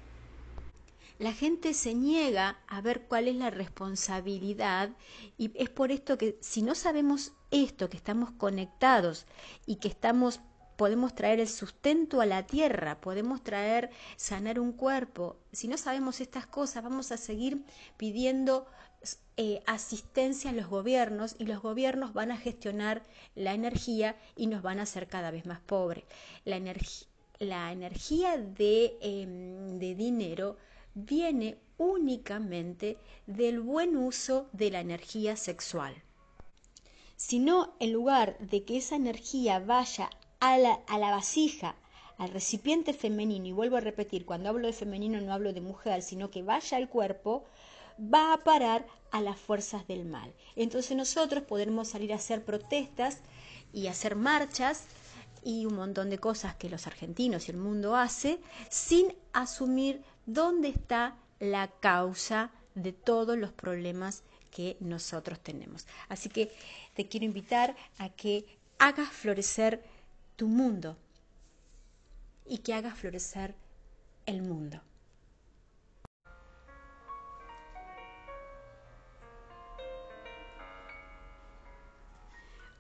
La 1.18 1.34
gente 1.34 1.74
se 1.74 1.96
niega 1.96 2.60
a 2.68 2.82
ver 2.82 3.02
cuál 3.02 3.28
es 3.28 3.36
la 3.36 3.50
responsabilidad 3.50 4.92
y 5.38 5.52
es 5.56 5.70
por 5.70 5.92
esto 5.92 6.18
que 6.18 6.38
si 6.42 6.62
no 6.62 6.76
sabemos 6.76 7.34
esto, 7.54 7.90
que 7.90 7.98
estamos 7.98 8.32
conectados 8.32 9.26
y 9.66 9.78
que 9.78 9.88
estamos 9.88 10.42
podemos 10.76 11.14
traer 11.14 11.40
el 11.40 11.48
sustento 11.48 12.20
a 12.20 12.26
la 12.26 12.48
tierra, 12.48 13.00
podemos 13.00 13.44
traer 13.44 13.92
sanar 14.18 14.60
un 14.60 14.72
cuerpo. 14.74 15.38
Si 15.52 15.68
no 15.68 15.78
sabemos 15.78 16.20
estas 16.20 16.48
cosas, 16.48 16.84
vamos 16.84 17.12
a 17.12 17.18
seguir 17.18 17.64
pidiendo 17.96 18.66
eh, 19.38 19.62
asistencia 19.68 20.50
a 20.50 20.54
los 20.54 20.68
gobiernos 20.68 21.36
y 21.38 21.46
los 21.46 21.62
gobiernos 21.62 22.14
van 22.14 22.32
a 22.32 22.38
gestionar 22.38 23.04
la 23.36 23.54
energía 23.54 24.16
y 24.36 24.48
nos 24.48 24.64
van 24.64 24.80
a 24.80 24.84
hacer 24.84 25.08
cada 25.08 25.30
vez 25.30 25.46
más 25.46 25.60
pobres. 25.60 26.06
La, 26.44 26.60
la 27.40 27.72
energía 27.72 28.38
de, 28.38 28.98
em, 29.02 29.78
de 29.78 29.96
dinero 29.96 30.58
viene 30.96 31.58
únicamente 31.78 32.98
del 33.28 33.60
buen 33.60 33.96
uso 33.96 34.50
de 34.54 34.72
la 34.72 34.80
energía 34.80 35.36
sexual. 35.36 35.94
Si 37.16 37.40
no, 37.40 37.74
en 37.80 37.94
lugar 37.94 38.38
de 38.40 38.64
que 38.64 38.78
esa 38.78 38.96
energía 38.96 39.60
vaya 39.60 40.10
a 40.40 40.58
la, 40.58 40.82
vasija, 40.88 41.76
al 42.18 42.30
recipiente 42.30 42.94
femenino, 42.94 43.48
y 43.48 43.52
vuelvo 43.52 43.78
a 43.78 43.82
repetir, 43.82 44.26
cuando 44.26 44.50
hablo 44.50 44.68
de 44.68 44.74
femenino 44.74 45.22
no 45.22 45.34
hablo 45.34 45.54
de 45.54 45.62
mujer, 45.62 46.02
sino 46.02 46.30
que 46.30 46.44
vaya 46.44 46.78
al 46.78 46.90
cuerpo, 46.90 47.46
va 47.98 48.34
a 48.34 48.44
parar 48.44 48.86
a 49.12 49.22
las 49.22 49.40
fuerzas 49.40 49.88
del 49.88 50.06
mal. 50.06 50.34
Entonces 50.56 50.98
nosotros 50.98 51.44
podremos 51.44 51.90
salir 51.90 52.12
a 52.12 52.18
hacer 52.18 52.44
protestas 52.44 53.20
y 53.72 53.88
hacer 53.88 54.16
marchas 54.16 54.84
y 55.44 55.66
un 55.66 55.76
montón 55.76 56.10
de 56.10 56.18
cosas 56.18 56.56
que 56.56 56.70
los 56.70 56.88
argentinos 56.88 57.48
y 57.48 57.52
el 57.52 57.58
mundo 57.58 57.96
hace 57.96 58.40
sin 58.70 59.16
asumir 59.34 60.02
dónde 60.26 60.70
está 60.70 61.16
la 61.40 61.68
causa 61.80 62.52
de 62.76 62.94
todos 62.94 63.38
los 63.38 63.52
problemas 63.52 64.24
que 64.52 64.78
nosotros 64.80 65.40
tenemos. 65.40 65.88
Así 66.10 66.30
que 66.30 66.52
te 66.94 67.08
quiero 67.08 67.26
invitar 67.26 67.76
a 67.98 68.10
que 68.10 68.46
hagas 68.80 69.10
florecer 69.10 69.84
tu 70.36 70.48
mundo 70.48 70.98
y 72.46 72.60
que 72.60 72.74
haga 72.74 72.94
florecer 72.94 73.56
el 74.26 74.42
mundo. 74.42 74.82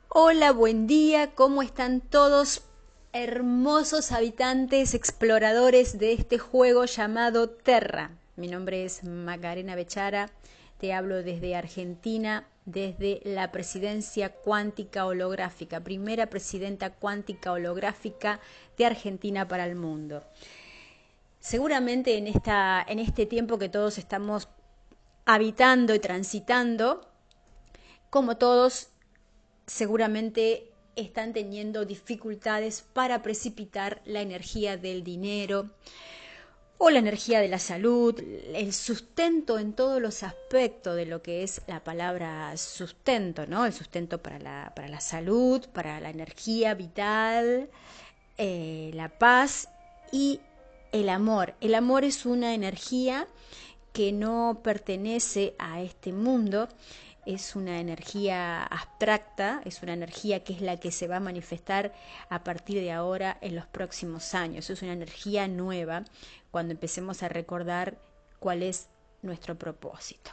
Hola, 0.09 0.51
buen 0.51 0.85
día, 0.85 1.33
¿cómo 1.33 1.63
están 1.63 1.99
todos 1.99 2.61
hermosos 3.13 4.11
habitantes, 4.11 4.93
exploradores 4.93 5.97
de 5.97 6.13
este 6.13 6.37
juego 6.37 6.85
llamado 6.85 7.49
Terra? 7.49 8.11
Mi 8.35 8.47
nombre 8.47 8.85
es 8.85 9.03
Macarena 9.03 9.75
Bechara, 9.75 10.29
te 10.79 10.93
hablo 10.93 11.23
desde 11.23 11.55
Argentina, 11.55 12.47
desde 12.65 13.21
la 13.23 13.51
presidencia 13.51 14.29
cuántica 14.29 15.05
holográfica, 15.05 15.81
primera 15.81 16.27
presidenta 16.27 16.91
cuántica 16.91 17.51
holográfica 17.51 18.39
de 18.77 18.85
Argentina 18.85 19.47
para 19.47 19.65
el 19.65 19.75
mundo. 19.75 20.23
Seguramente 21.39 22.17
en, 22.17 22.27
esta, 22.27 22.83
en 22.87 22.99
este 22.99 23.25
tiempo 23.25 23.57
que 23.57 23.67
todos 23.69 23.97
estamos 23.97 24.47
habitando 25.25 25.93
y 25.93 25.99
transitando, 25.99 27.01
como 28.09 28.37
todos, 28.37 28.89
seguramente 29.65 30.71
están 30.95 31.33
teniendo 31.33 31.85
dificultades 31.85 32.83
para 32.93 33.21
precipitar 33.21 34.01
la 34.05 34.21
energía 34.21 34.77
del 34.77 35.03
dinero, 35.03 35.69
o 36.77 36.89
la 36.89 36.99
energía 36.99 37.39
de 37.39 37.47
la 37.47 37.59
salud, 37.59 38.19
el 38.53 38.73
sustento 38.73 39.57
en 39.57 39.73
todos 39.73 40.01
los 40.01 40.23
aspectos 40.23 40.95
de 40.95 41.05
lo 41.05 41.21
que 41.21 41.43
es 41.43 41.61
la 41.67 41.83
palabra 41.83 42.55
sustento, 42.57 43.47
¿no? 43.47 43.65
El 43.65 43.73
sustento 43.73 44.21
para 44.21 44.39
la, 44.39 44.73
para 44.75 44.87
la 44.89 44.99
salud, 44.99 45.65
para 45.71 45.99
la 46.01 46.09
energía 46.09 46.73
vital, 46.73 47.69
eh, 48.37 48.91
la 48.93 49.09
paz 49.09 49.69
y 50.11 50.41
el 50.91 51.09
amor. 51.09 51.55
El 51.61 51.75
amor 51.75 52.03
es 52.03 52.25
una 52.25 52.53
energía 52.53 53.27
que 53.93 54.11
no 54.11 54.61
pertenece 54.63 55.55
a 55.59 55.81
este 55.81 56.11
mundo, 56.11 56.67
es 57.25 57.55
una 57.55 57.79
energía 57.79 58.63
abstracta, 58.63 59.61
es 59.65 59.81
una 59.81 59.93
energía 59.93 60.43
que 60.43 60.53
es 60.53 60.61
la 60.61 60.79
que 60.79 60.91
se 60.91 61.07
va 61.07 61.17
a 61.17 61.19
manifestar 61.19 61.93
a 62.29 62.43
partir 62.43 62.81
de 62.81 62.91
ahora 62.91 63.37
en 63.41 63.55
los 63.55 63.65
próximos 63.65 64.33
años. 64.33 64.69
Es 64.69 64.81
una 64.81 64.93
energía 64.93 65.47
nueva 65.47 66.03
cuando 66.51 66.73
empecemos 66.73 67.23
a 67.23 67.29
recordar 67.29 67.97
cuál 68.39 68.63
es 68.63 68.87
nuestro 69.21 69.55
propósito. 69.55 70.31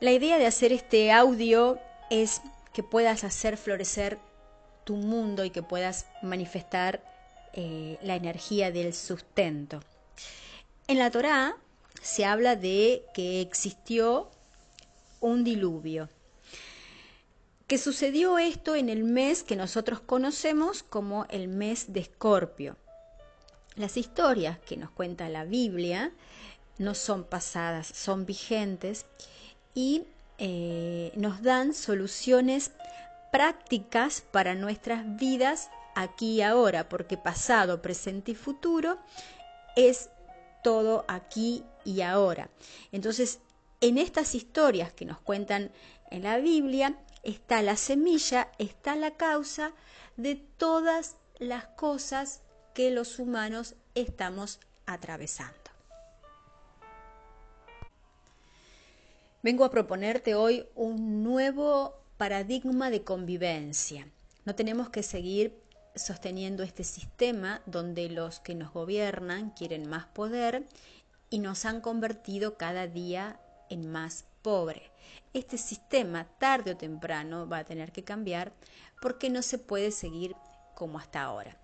La 0.00 0.12
idea 0.12 0.38
de 0.38 0.46
hacer 0.46 0.72
este 0.72 1.12
audio 1.12 1.78
es 2.08 2.40
que 2.72 2.82
puedas 2.82 3.24
hacer 3.24 3.56
florecer 3.56 4.18
tu 4.84 4.96
mundo 4.96 5.44
y 5.44 5.50
que 5.50 5.62
puedas 5.62 6.06
manifestar 6.22 7.02
eh, 7.52 7.98
la 8.02 8.14
energía 8.14 8.70
del 8.70 8.94
sustento. 8.94 9.80
En 10.86 10.98
la 10.98 11.10
Torá 11.10 11.56
se 12.02 12.24
habla 12.24 12.56
de 12.56 13.04
que 13.14 13.40
existió 13.40 14.30
un 15.20 15.44
diluvio, 15.44 16.08
que 17.66 17.78
sucedió 17.78 18.38
esto 18.38 18.74
en 18.74 18.88
el 18.88 19.04
mes 19.04 19.42
que 19.42 19.56
nosotros 19.56 20.00
conocemos 20.00 20.82
como 20.82 21.26
el 21.28 21.48
mes 21.48 21.92
de 21.92 22.00
Escorpio. 22.00 22.76
Las 23.76 23.96
historias 23.96 24.58
que 24.58 24.76
nos 24.76 24.90
cuenta 24.90 25.28
la 25.28 25.44
Biblia 25.44 26.12
no 26.78 26.94
son 26.94 27.24
pasadas, 27.24 27.86
son 27.86 28.26
vigentes 28.26 29.06
y 29.74 30.04
eh, 30.38 31.12
nos 31.14 31.42
dan 31.42 31.74
soluciones 31.74 32.72
prácticas 33.30 34.22
para 34.32 34.54
nuestras 34.54 35.16
vidas 35.16 35.70
aquí 35.94 36.36
y 36.36 36.42
ahora, 36.42 36.88
porque 36.88 37.16
pasado, 37.16 37.82
presente 37.82 38.32
y 38.32 38.34
futuro 38.34 38.98
es 39.76 40.08
todo 40.62 41.04
aquí 41.06 41.62
y 41.84 42.02
ahora. 42.02 42.50
Entonces, 42.92 43.40
en 43.80 43.98
estas 43.98 44.34
historias 44.34 44.92
que 44.92 45.04
nos 45.04 45.18
cuentan 45.20 45.70
en 46.10 46.22
la 46.22 46.38
Biblia, 46.38 46.96
está 47.22 47.62
la 47.62 47.76
semilla, 47.76 48.50
está 48.58 48.96
la 48.96 49.12
causa 49.16 49.72
de 50.16 50.36
todas 50.36 51.16
las 51.38 51.66
cosas 51.66 52.42
que 52.74 52.90
los 52.90 53.18
humanos 53.18 53.74
estamos 53.94 54.60
atravesando. 54.86 55.54
Vengo 59.42 59.64
a 59.64 59.70
proponerte 59.70 60.34
hoy 60.34 60.66
un 60.74 61.22
nuevo 61.22 61.94
paradigma 62.18 62.90
de 62.90 63.02
convivencia. 63.02 64.06
No 64.44 64.54
tenemos 64.54 64.90
que 64.90 65.02
seguir 65.02 65.58
sosteniendo 65.94 66.62
este 66.62 66.84
sistema 66.84 67.62
donde 67.66 68.10
los 68.10 68.40
que 68.40 68.54
nos 68.54 68.72
gobiernan 68.72 69.50
quieren 69.50 69.88
más 69.88 70.06
poder 70.06 70.64
y 71.30 71.38
nos 71.38 71.64
han 71.64 71.80
convertido 71.80 72.56
cada 72.56 72.88
día 72.88 73.40
en 73.70 73.90
más 73.90 74.24
pobres. 74.42 74.90
Este 75.32 75.58
sistema 75.58 76.24
tarde 76.38 76.72
o 76.72 76.76
temprano 76.76 77.48
va 77.48 77.58
a 77.58 77.64
tener 77.64 77.92
que 77.92 78.04
cambiar 78.04 78.52
porque 79.00 79.30
no 79.30 79.42
se 79.42 79.58
puede 79.58 79.92
seguir 79.92 80.34
como 80.74 80.98
hasta 80.98 81.22
ahora. 81.22 81.56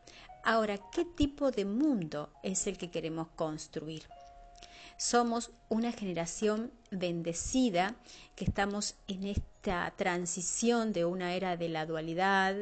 Ahora, 0.44 0.78
¿qué 0.92 1.04
tipo 1.04 1.50
de 1.50 1.64
mundo 1.64 2.30
es 2.44 2.68
el 2.68 2.78
que 2.78 2.90
queremos 2.90 3.26
construir? 3.35 4.04
Somos 4.96 5.50
una 5.68 5.92
generación 5.92 6.70
bendecida 6.90 7.96
que 8.37 8.44
estamos 8.44 8.94
en 9.08 9.26
esta 9.26 9.92
transición 9.96 10.92
de 10.92 11.04
una 11.04 11.35
era 11.35 11.56
de 11.56 11.68
la 11.68 11.85
dualidad, 11.85 12.54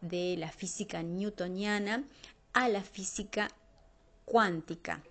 de 0.00 0.36
la 0.38 0.50
física 0.50 1.02
newtoniana 1.02 2.04
a 2.52 2.68
la 2.68 2.82
física 2.82 3.48
cuántica. 4.24 5.02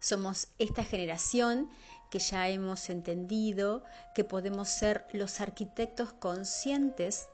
Somos 0.00 0.48
esta 0.58 0.84
generación 0.84 1.70
que 2.10 2.18
ya 2.18 2.48
hemos 2.48 2.88
entendido 2.88 3.84
que 4.14 4.24
podemos 4.24 4.68
ser 4.68 5.06
los 5.12 5.40
arquitectos 5.40 6.12
conscientes 6.12 7.28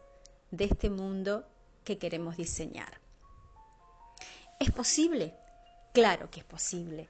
de 0.50 0.64
este 0.64 0.90
mundo 0.90 1.46
que 1.84 1.98
queremos 1.98 2.36
diseñar. 2.36 3.00
¿Es 4.58 4.70
posible? 4.70 5.34
Claro 5.92 6.30
que 6.30 6.40
es 6.40 6.46
posible. 6.46 7.08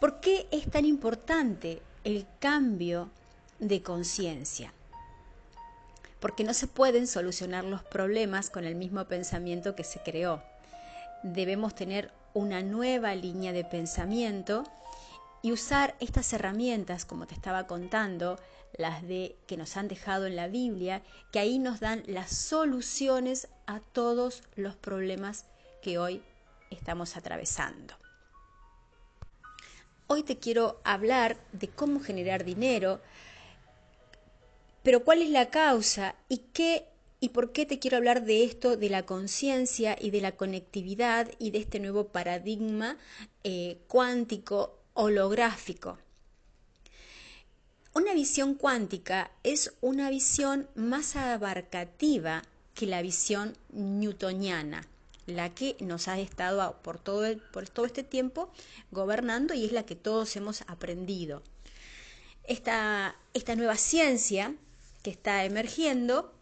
¿Por 0.00 0.20
qué 0.20 0.46
es 0.50 0.70
tan 0.70 0.84
importante 0.84 1.80
el 2.04 2.26
cambio 2.38 3.10
de 3.58 3.82
conciencia? 3.82 4.72
Porque 6.20 6.44
no 6.44 6.54
se 6.54 6.66
pueden 6.66 7.06
solucionar 7.06 7.64
los 7.64 7.82
problemas 7.82 8.50
con 8.50 8.64
el 8.64 8.74
mismo 8.74 9.06
pensamiento 9.06 9.74
que 9.74 9.84
se 9.84 10.00
creó. 10.00 10.42
Debemos 11.22 11.74
tener 11.74 12.12
una 12.34 12.62
nueva 12.62 13.14
línea 13.14 13.52
de 13.52 13.64
pensamiento 13.64 14.64
y 15.40 15.52
usar 15.52 15.94
estas 16.00 16.32
herramientas, 16.32 17.04
como 17.04 17.26
te 17.26 17.34
estaba 17.34 17.66
contando, 17.66 18.38
las 18.76 19.02
de 19.02 19.36
que 19.46 19.56
nos 19.56 19.76
han 19.76 19.88
dejado 19.88 20.26
en 20.26 20.36
la 20.36 20.48
Biblia, 20.48 21.02
que 21.32 21.38
ahí 21.38 21.58
nos 21.58 21.80
dan 21.80 22.02
las 22.06 22.30
soluciones 22.30 23.48
a 23.66 23.80
todos 23.80 24.42
los 24.56 24.74
problemas 24.76 25.46
que 25.82 25.98
hoy 25.98 26.22
estamos 26.70 27.16
atravesando. 27.16 27.94
Hoy 30.06 30.22
te 30.22 30.38
quiero 30.38 30.80
hablar 30.84 31.36
de 31.52 31.68
cómo 31.68 32.00
generar 32.00 32.44
dinero, 32.44 33.00
pero 34.82 35.04
cuál 35.04 35.22
es 35.22 35.30
la 35.30 35.50
causa 35.50 36.14
y 36.28 36.38
qué 36.52 36.86
y 37.24 37.30
por 37.30 37.52
qué 37.52 37.64
te 37.64 37.78
quiero 37.78 37.96
hablar 37.96 38.26
de 38.26 38.44
esto, 38.44 38.76
de 38.76 38.90
la 38.90 39.06
conciencia 39.06 39.96
y 39.98 40.10
de 40.10 40.20
la 40.20 40.32
conectividad 40.32 41.30
y 41.38 41.52
de 41.52 41.58
este 41.58 41.80
nuevo 41.80 42.08
paradigma 42.08 42.98
eh, 43.44 43.78
cuántico 43.88 44.78
holográfico. 44.92 45.96
Una 47.94 48.12
visión 48.12 48.52
cuántica 48.56 49.30
es 49.42 49.72
una 49.80 50.10
visión 50.10 50.68
más 50.74 51.16
abarcativa 51.16 52.42
que 52.74 52.84
la 52.84 53.00
visión 53.00 53.56
newtoniana 53.72 54.86
la 55.24 55.48
que 55.54 55.78
nos 55.80 56.08
ha 56.08 56.18
estado 56.18 56.76
por 56.82 56.98
todo, 56.98 57.24
por 57.54 57.66
todo 57.70 57.86
este 57.86 58.02
tiempo 58.02 58.50
gobernando 58.90 59.54
y 59.54 59.64
es 59.64 59.72
la 59.72 59.86
que 59.86 59.96
todos 59.96 60.36
hemos 60.36 60.60
aprendido. 60.66 61.42
Esta, 62.46 63.16
esta 63.32 63.56
nueva 63.56 63.78
ciencia 63.78 64.54
que 65.02 65.08
está 65.08 65.46
emergiendo 65.46 66.33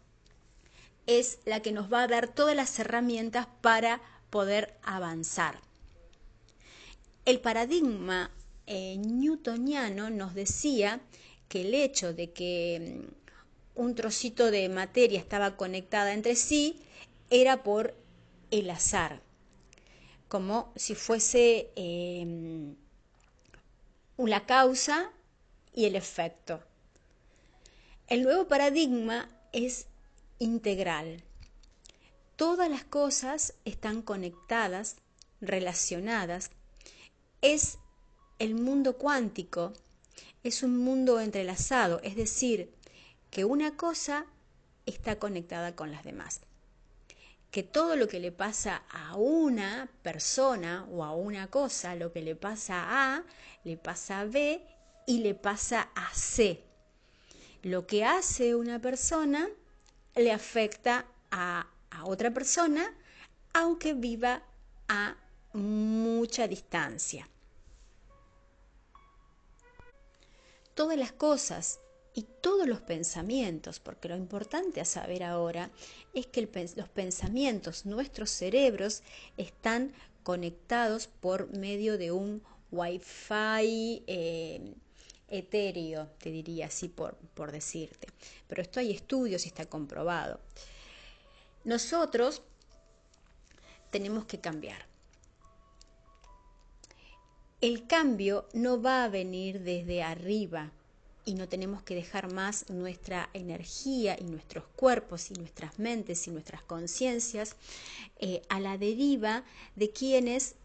es 1.07 1.39
la 1.45 1.61
que 1.61 1.71
nos 1.71 1.91
va 1.91 2.03
a 2.03 2.07
dar 2.07 2.27
todas 2.27 2.55
las 2.55 2.77
herramientas 2.79 3.47
para 3.61 4.01
poder 4.29 4.77
avanzar. 4.83 5.59
El 7.25 7.39
paradigma 7.39 8.31
eh, 8.67 8.97
newtoniano 8.97 10.09
nos 10.09 10.33
decía 10.33 11.01
que 11.49 11.61
el 11.61 11.73
hecho 11.73 12.13
de 12.13 12.31
que 12.31 13.05
mm, 13.75 13.81
un 13.81 13.95
trocito 13.95 14.51
de 14.51 14.69
materia 14.69 15.19
estaba 15.19 15.57
conectada 15.57 16.13
entre 16.13 16.35
sí 16.35 16.81
era 17.29 17.63
por 17.63 17.95
el 18.51 18.69
azar, 18.69 19.21
como 20.27 20.71
si 20.75 20.95
fuese 20.95 21.71
em, 21.75 22.75
la 24.17 24.45
causa 24.45 25.11
y 25.73 25.85
el 25.85 25.95
efecto. 25.95 26.61
El 28.07 28.23
nuevo 28.23 28.47
paradigma 28.47 29.27
es 29.51 29.87
integral. 30.39 31.23
Todas 32.35 32.69
las 32.69 32.83
cosas 32.83 33.53
están 33.65 34.01
conectadas, 34.01 34.97
relacionadas. 35.41 36.51
Es 37.41 37.77
el 38.39 38.55
mundo 38.55 38.97
cuántico, 38.97 39.73
es 40.43 40.63
un 40.63 40.77
mundo 40.77 41.19
entrelazado, 41.19 41.99
es 42.03 42.15
decir, 42.15 42.73
que 43.29 43.45
una 43.45 43.77
cosa 43.77 44.25
está 44.85 45.17
conectada 45.19 45.75
con 45.75 45.91
las 45.91 46.03
demás 46.03 46.41
que 47.53 47.61
todo 47.61 47.95
lo 47.95 48.07
que 48.07 48.19
le 48.19 48.31
pasa 48.31 48.81
a 48.89 49.15
una 49.15 49.87
persona 50.01 50.87
o 50.91 51.03
a 51.03 51.13
una 51.13 51.51
cosa, 51.51 51.93
lo 51.93 52.11
que 52.11 52.23
le 52.23 52.35
pasa 52.35 52.81
a 52.81 53.17
A, 53.17 53.23
le 53.63 53.77
pasa 53.77 54.21
a 54.21 54.25
B 54.25 54.59
y 55.05 55.19
le 55.19 55.35
pasa 55.35 55.91
a 55.93 56.11
C. 56.15 56.63
Lo 57.61 57.85
que 57.85 58.05
hace 58.05 58.55
una 58.55 58.79
persona 58.79 59.47
le 60.15 60.31
afecta 60.31 61.05
a, 61.31 61.67
otra 62.05 62.31
persona, 62.31 62.93
aunque 63.53 63.93
viva 63.93 64.41
a 64.87 65.15
mucha 65.53 66.47
distancia. 66.47 67.29
Todas 70.73 70.97
las 70.97 71.11
cosas 71.11 71.79
y 72.15 72.23
todos 72.41 72.67
los 72.67 72.81
pensamientos, 72.81 73.79
porque 73.79 74.09
lo 74.09 74.17
importante 74.17 74.81
a 74.81 74.85
saber 74.85 75.23
ahora 75.23 75.69
es 76.13 76.25
que 76.25 76.41
los 76.75 76.89
pensamientos, 76.89 77.85
nuestros 77.85 78.31
cerebros, 78.31 79.03
están 79.37 79.93
conectados 80.23 81.07
por 81.07 81.55
medio 81.55 81.97
de 81.97 82.11
un 82.11 82.41
wifi 82.71 84.03
eh, 84.07 84.73
etéreo, 85.37 86.07
te 86.19 86.31
diría 86.31 86.67
así 86.67 86.89
por, 86.89 87.15
por 87.33 87.51
decirte. 87.51 88.07
Pero 88.47 88.61
esto 88.61 88.79
hay 88.79 88.91
estudios 88.91 89.45
y 89.45 89.49
está 89.49 89.65
comprobado. 89.65 90.39
nosotros 91.63 92.41
tenemos 93.91 94.25
que 94.25 94.39
cambiar. 94.39 94.85
El 97.61 97.87
cambio 97.87 98.47
no 98.53 98.81
va 98.81 99.05
a 99.05 99.09
venir 99.09 99.61
desde 99.61 100.03
arriba 100.03 100.71
y 101.25 101.35
no 101.35 101.47
tenemos 101.47 101.81
que 101.83 101.95
dejar 101.95 102.33
más 102.33 102.69
nuestra 102.69 103.29
energía 103.33 104.17
y 104.19 104.25
nuestros 104.25 104.65
cuerpos 104.75 105.31
y 105.31 105.35
nuestras 105.35 105.79
mentes 105.79 106.27
y 106.27 106.31
nuestras 106.31 106.61
conciencias 106.63 107.55
eh, 108.19 108.41
a 108.49 108.59
la 108.59 108.77
deriva 108.77 109.45
de 109.75 109.91
quienes 109.91 110.55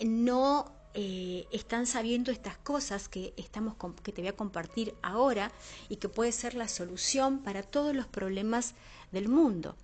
no 0.00 0.70
eh, 0.96 1.48
están 1.50 1.86
sabiendo 1.86 2.30
estas 2.30 2.56
cosas 2.56 3.08
que, 3.08 3.34
estamos, 3.36 3.74
que 4.04 4.12
te 4.12 4.22
voy 4.22 4.28
a 4.28 4.36
compartir 4.36 4.94
ahora 5.02 5.50
y 5.88 5.96
que 5.96 6.08
puede 6.08 6.30
ser 6.30 6.54
la 6.54 6.68
solución 6.68 7.40
para 7.40 7.64
todos 7.64 7.96
los 7.96 8.06
problemas 8.06 8.74
del 9.10 9.28
mundo. 9.28 9.74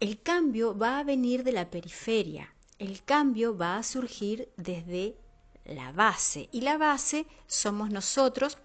El 0.00 0.20
cambio 0.20 0.76
va 0.76 0.98
a 0.98 1.04
venir 1.04 1.44
de 1.44 1.52
la 1.52 1.70
periferia, 1.70 2.52
el 2.80 3.04
cambio 3.04 3.56
va 3.56 3.76
a 3.76 3.84
surgir 3.84 4.48
desde 4.56 5.14
la 5.64 5.92
base 5.92 6.48
y 6.50 6.62
la 6.62 6.78
base 6.78 7.26
somos 7.46 7.90
nosotros 7.90 8.58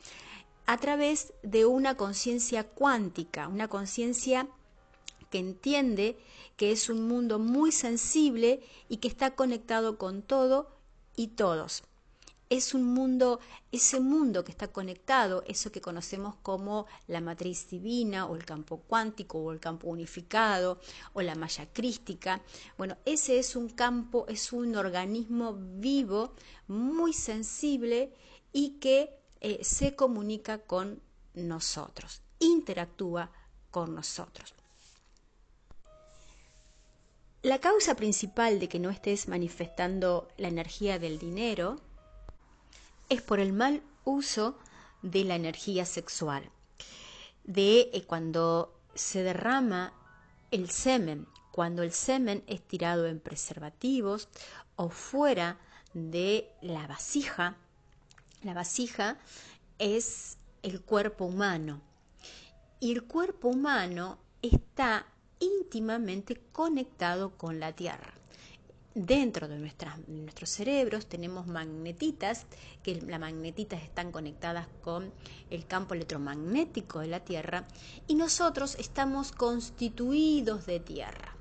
a 0.65 0.77
través 0.77 1.33
de 1.43 1.67
una 1.67 1.95
conciencia 1.95 2.63
cuántica, 2.63 3.47
una 3.47 3.67
conciencia 3.67 4.47
que 5.29 5.37
entiende 5.37 6.17
que 6.55 6.71
es 6.71 6.89
un 6.89 7.07
mundo 7.07 7.37
muy 7.37 7.71
sensible 7.71 8.61
y 8.89 8.97
que 8.97 9.07
está 9.07 9.35
conectado 9.35 9.99
con 9.99 10.23
todo 10.23 10.76
y 11.17 11.27
todos. 11.29 11.83
Es 12.49 12.73
un 12.73 12.85
mundo, 12.85 13.41
ese 13.73 13.99
mundo 13.99 14.45
que 14.45 14.51
está 14.51 14.69
conectado, 14.69 15.43
eso 15.47 15.69
que 15.69 15.81
conocemos 15.81 16.35
como 16.41 16.85
la 17.07 17.19
matriz 17.19 17.69
divina 17.69 18.25
o 18.25 18.37
el 18.37 18.45
campo 18.45 18.77
cuántico 18.87 19.39
o 19.39 19.51
el 19.51 19.59
campo 19.59 19.89
unificado 19.89 20.79
o 21.11 21.21
la 21.21 21.35
malla 21.35 21.67
crística. 21.73 22.41
Bueno, 22.77 22.95
ese 23.03 23.37
es 23.37 23.57
un 23.57 23.67
campo, 23.67 24.25
es 24.29 24.53
un 24.53 24.77
organismo 24.77 25.57
vivo, 25.59 26.35
muy 26.67 27.11
sensible 27.11 28.13
y 28.53 28.79
que 28.79 29.19
eh, 29.41 29.59
se 29.61 29.93
comunica 29.97 30.59
con 30.59 31.01
nosotros, 31.33 32.21
interactúa 32.39 33.29
con 33.71 33.93
nosotros. 33.93 34.56
La 37.43 37.59
causa 37.59 37.95
principal 37.95 38.59
de 38.59 38.67
que 38.67 38.79
no 38.79 38.89
estés 38.89 39.27
manifestando 39.27 40.27
la 40.37 40.47
energía 40.47 40.97
del 40.97 41.19
dinero 41.19 41.79
es 43.09 43.21
por 43.21 43.39
el 43.39 43.53
mal 43.53 43.83
uso 44.05 44.57
de 45.03 45.23
la 45.23 45.35
energía 45.35 45.85
sexual, 45.85 46.49
de 47.43 47.91
eh, 47.93 48.03
cuando 48.07 48.73
se 48.95 49.21
derrama 49.21 49.93
el 50.49 50.71
semen, 50.71 51.27
cuando 51.51 51.83
el 51.83 51.91
semen 51.91 52.43
es 52.47 52.61
tirado 52.61 53.05
en 53.05 53.19
preservativos 53.19 54.29
o 54.75 54.89
fuera 54.89 55.59
de 55.93 56.49
la 56.61 56.87
vasija. 56.87 57.55
La 58.41 58.55
vasija 58.55 59.19
es 59.77 60.37
el 60.63 60.81
cuerpo 60.81 61.25
humano 61.25 61.81
y 62.79 62.91
el 62.93 63.03
cuerpo 63.03 63.49
humano 63.49 64.17
está 64.41 65.05
íntimamente 65.39 66.39
conectado 66.51 67.31
con 67.37 67.59
la 67.59 67.73
Tierra. 67.73 68.13
Dentro 68.95 69.47
de 69.47 69.59
nuestros 69.59 70.49
cerebros 70.49 71.05
tenemos 71.05 71.45
magnetitas, 71.45 72.47
que 72.81 72.99
las 73.01 73.19
magnetitas 73.19 73.83
están 73.83 74.11
conectadas 74.11 74.67
con 74.81 75.13
el 75.51 75.67
campo 75.67 75.93
electromagnético 75.93 76.99
de 76.99 77.07
la 77.07 77.19
Tierra, 77.19 77.67
y 78.07 78.15
nosotros 78.15 78.75
estamos 78.79 79.31
constituidos 79.31 80.65
de 80.65 80.79
Tierra. 80.79 81.35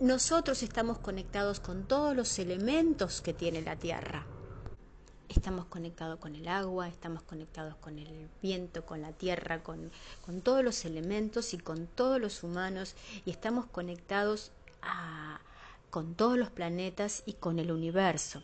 Nosotros 0.00 0.62
estamos 0.62 0.98
conectados 0.98 1.60
con 1.60 1.84
todos 1.84 2.14
los 2.14 2.38
elementos 2.38 3.22
que 3.22 3.32
tiene 3.32 3.62
la 3.62 3.76
Tierra 3.76 4.26
estamos 5.30 5.66
conectados 5.66 6.18
con 6.18 6.34
el 6.34 6.48
agua, 6.48 6.88
estamos 6.88 7.22
conectados 7.22 7.76
con 7.76 7.98
el 7.98 8.28
viento, 8.42 8.84
con 8.84 9.00
la 9.00 9.12
tierra, 9.12 9.62
con, 9.62 9.90
todos 10.42 10.64
los 10.64 10.84
elementos 10.84 11.54
y 11.54 11.58
con 11.58 11.86
todos 11.86 12.20
los 12.20 12.42
humanos 12.42 12.94
y 13.24 13.30
estamos 13.30 13.66
conectados 13.66 14.52
con 15.90 16.14
todos 16.14 16.38
los 16.38 16.50
planetas 16.50 17.22
y 17.26 17.34
con 17.34 17.58
el 17.58 17.72
universo. 17.72 18.42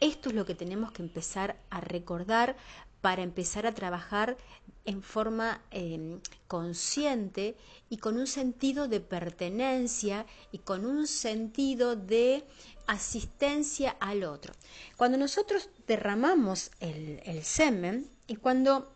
Esto 0.00 0.28
es 0.30 0.34
lo 0.34 0.46
que 0.46 0.54
tenemos 0.54 0.92
que 0.92 1.02
empezar 1.02 1.56
a 1.70 1.80
recordar 1.80 2.56
para 3.00 3.22
empezar 3.22 3.66
a 3.66 3.74
trabajar 3.74 4.36
en 4.84 5.02
forma 5.02 5.60
em, 5.70 6.20
consciente 6.46 7.56
y 7.90 7.98
con 7.98 8.16
un 8.16 8.26
sentido 8.26 8.88
de 8.88 9.00
pertenencia 9.00 10.26
y 10.50 10.58
con 10.58 10.86
un 10.86 11.06
sentido 11.06 11.94
de 11.94 12.44
asistencia 12.86 13.96
al 14.00 14.24
otro. 14.24 14.54
Cuando 14.96 15.18
nosotros 15.18 15.68
derramamos 15.86 16.70
el, 16.80 17.44
semen 17.44 18.08
y 18.26 18.36
cuando 18.36 18.90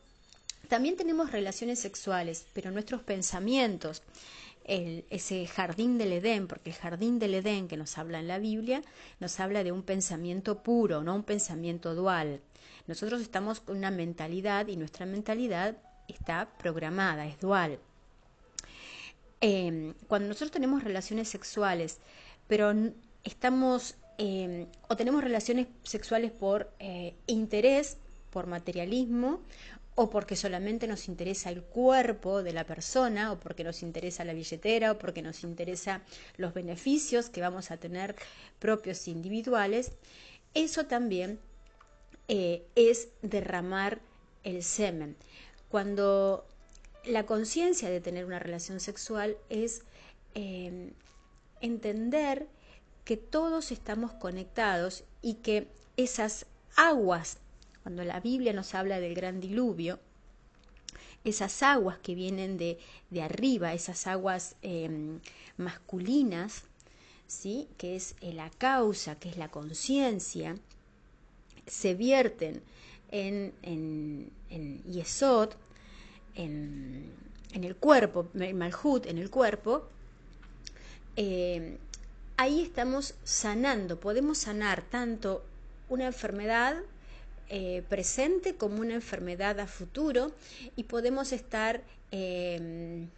también 0.69 0.97
tenemos 0.97 1.31
relaciones 1.31 1.79
sexuales, 1.79 2.47
pero 2.55 2.71
nuestros 2.71 3.03
pensamientos, 3.03 4.03
ese 4.65 5.47
jardín 5.47 5.99
del 5.99 6.13
Edén, 6.13 6.47
porque 6.47 6.71
el 6.71 6.77
jardín 6.77 7.19
del 7.19 7.35
Edén 7.35 7.69
que 7.69 7.77
nos 7.77 7.99
habla 7.99 8.21
en 8.21 8.29
la 8.29 8.39
Biblia, 8.39 8.83
nos 9.21 9.41
habla 9.41 9.65
de 9.65 9.73
un 9.73 9.83
pensamiento 9.83 10.63
puro, 10.63 11.03
no 11.03 11.15
un 11.15 11.23
pensamiento 11.25 11.95
dual. 11.95 12.41
Nosotros 12.87 13.21
estamos 13.21 13.61
con 13.61 13.77
una 13.77 13.91
mentalidad 13.91 14.67
y 14.69 14.77
nuestra 14.77 15.07
mentalidad 15.07 15.77
está 16.09 16.49
programada, 16.59 17.27
es 17.27 17.39
dual. 17.41 17.79
Em, 19.41 19.95
cuando 20.07 20.29
nosotros 20.29 20.53
tenemos 20.53 20.85
relaciones 20.85 21.29
sexuales, 21.29 21.99
pero 22.47 22.73
estamos 23.25 23.97
em, 24.19 24.67
o 24.89 24.97
tenemos 24.97 25.25
relaciones 25.25 25.67
sexuales 25.83 26.31
por 26.31 26.71
eh, 26.79 27.15
interés, 27.27 27.97
por 28.31 28.47
materialismo, 28.47 29.41
o 29.95 30.09
porque 30.09 30.37
solamente 30.37 30.87
nos 30.87 31.09
interesa 31.09 31.51
el 31.51 31.63
cuerpo 31.63 32.43
de 32.43 32.53
la 32.53 32.65
persona, 32.65 33.33
o 33.33 33.39
porque 33.39 33.65
nos 33.65 33.83
interesa 33.83 34.25
la 34.25 34.33
billetera, 34.33 34.93
o 34.93 34.99
porque 34.99 35.23
nos 35.23 35.45
interesa 35.45 36.03
los 36.37 36.55
beneficios 36.55 37.29
que 37.29 37.43
vamos 37.43 37.71
a 37.71 37.77
tener 37.77 38.17
propios 38.59 39.07
individuales, 39.09 39.93
eso 40.55 40.87
también 40.87 41.39
eh, 42.29 42.65
es 42.75 43.09
derramar 43.21 44.01
el 44.45 44.63
semen. 44.63 45.17
Cuando 45.69 46.47
la 47.05 47.27
conciencia 47.27 47.91
de 47.91 48.01
tener 48.01 48.25
una 48.25 48.39
relación 48.39 48.81
sexual 48.81 49.37
es 49.49 49.83
em, 50.35 50.93
entender 51.61 52.47
que 53.05 53.17
todos 53.17 53.73
estamos 53.73 54.13
conectados 54.13 55.05
y 55.21 55.35
que 55.35 55.69
esas 55.97 56.47
aguas, 56.77 57.39
cuando 57.83 58.05
la 58.05 58.21
Biblia 58.21 58.53
nos 58.53 58.75
habla 58.75 59.01
del 59.01 59.15
gran 59.15 59.41
diluvio, 59.41 59.99
esas 61.25 61.63
aguas 61.63 61.99
que 61.99 62.15
vienen 62.15 62.59
de, 62.59 62.79
arriba, 63.23 63.75
esas 63.75 64.07
aguas 64.07 64.57
em, 64.63 65.21
masculinas, 65.57 66.65
¿sí? 67.27 67.69
que 67.79 67.97
es 67.97 68.17
la 68.21 68.51
causa, 68.51 69.15
que 69.17 69.29
es 69.29 69.37
la 69.37 69.49
conciencia, 69.49 70.57
se 71.67 71.95
vierten 71.95 72.63
en, 73.11 73.53
en, 73.63 74.31
en 74.51 74.83
Yesod, 74.85 75.51
en, 76.35 77.13
el 77.53 77.77
cuerpo, 77.77 78.29
Malhut, 78.35 79.07
en 79.07 79.19
el 79.19 79.31
cuerpo, 79.31 79.87
eh, 81.17 81.79
ahí 82.37 82.63
estamos 82.63 83.15
sanando, 83.25 84.01
podemos 84.01 84.39
sanar 84.39 84.83
tanto 84.83 85.45
una 85.89 86.07
enfermedad 86.07 86.77
eh, 87.49 87.83
presente 87.89 88.57
como 88.57 88.81
una 88.81 88.95
enfermedad 88.95 89.61
a 89.61 89.67
futuro 89.67 90.33
y 90.77 90.85
podemos 90.85 91.33
estar 91.33 91.83
em, 92.11 93.09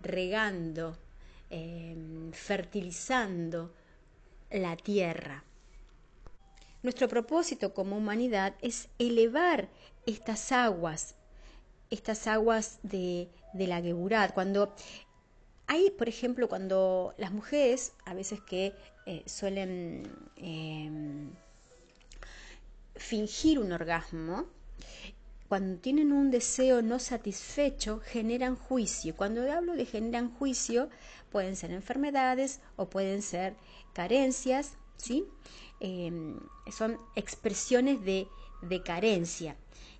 regando, 0.00 0.96
em, 1.50 2.32
fertilizando 2.32 3.72
la 4.50 4.76
tierra. 4.76 5.44
Nuestro 6.82 7.06
propósito 7.08 7.72
como 7.74 7.96
humanidad 7.96 8.54
es 8.60 8.88
elevar 8.98 9.68
estas 10.04 10.50
aguas, 10.50 11.14
estas 11.90 12.26
aguas 12.26 12.80
de, 12.82 13.28
la 13.54 13.80
Geburat. 13.80 14.34
Cuando 14.34 14.74
hay, 15.68 15.90
por 15.90 16.08
ejemplo, 16.08 16.48
cuando 16.48 17.14
las 17.18 17.30
mujeres, 17.30 17.92
a 18.04 18.14
veces 18.14 18.40
que 18.40 18.74
eh, 19.06 19.22
suelen 19.26 20.02
em, 20.36 21.30
fingir 22.94 23.58
un 23.58 23.72
orgasmo, 23.72 24.46
cuando 25.48 25.78
tienen 25.80 26.12
un 26.12 26.30
deseo 26.30 26.80
no 26.80 26.98
satisfecho, 26.98 28.00
generan 28.00 28.56
juicio. 28.56 29.14
Cuando 29.14 29.50
hablo 29.52 29.74
de 29.74 29.84
generan 29.84 30.30
juicio, 30.30 30.88
pueden 31.30 31.56
ser 31.56 31.72
enfermedades 31.72 32.60
o 32.76 32.88
pueden 32.88 33.20
ser 33.20 33.54
carencias, 33.92 34.78
¿sí? 34.96 35.26
Em, 35.80 36.40
son 36.74 36.96
expresiones 37.16 38.02
de, 38.02 38.28
de 38.62 38.82
carencia. 38.82 39.56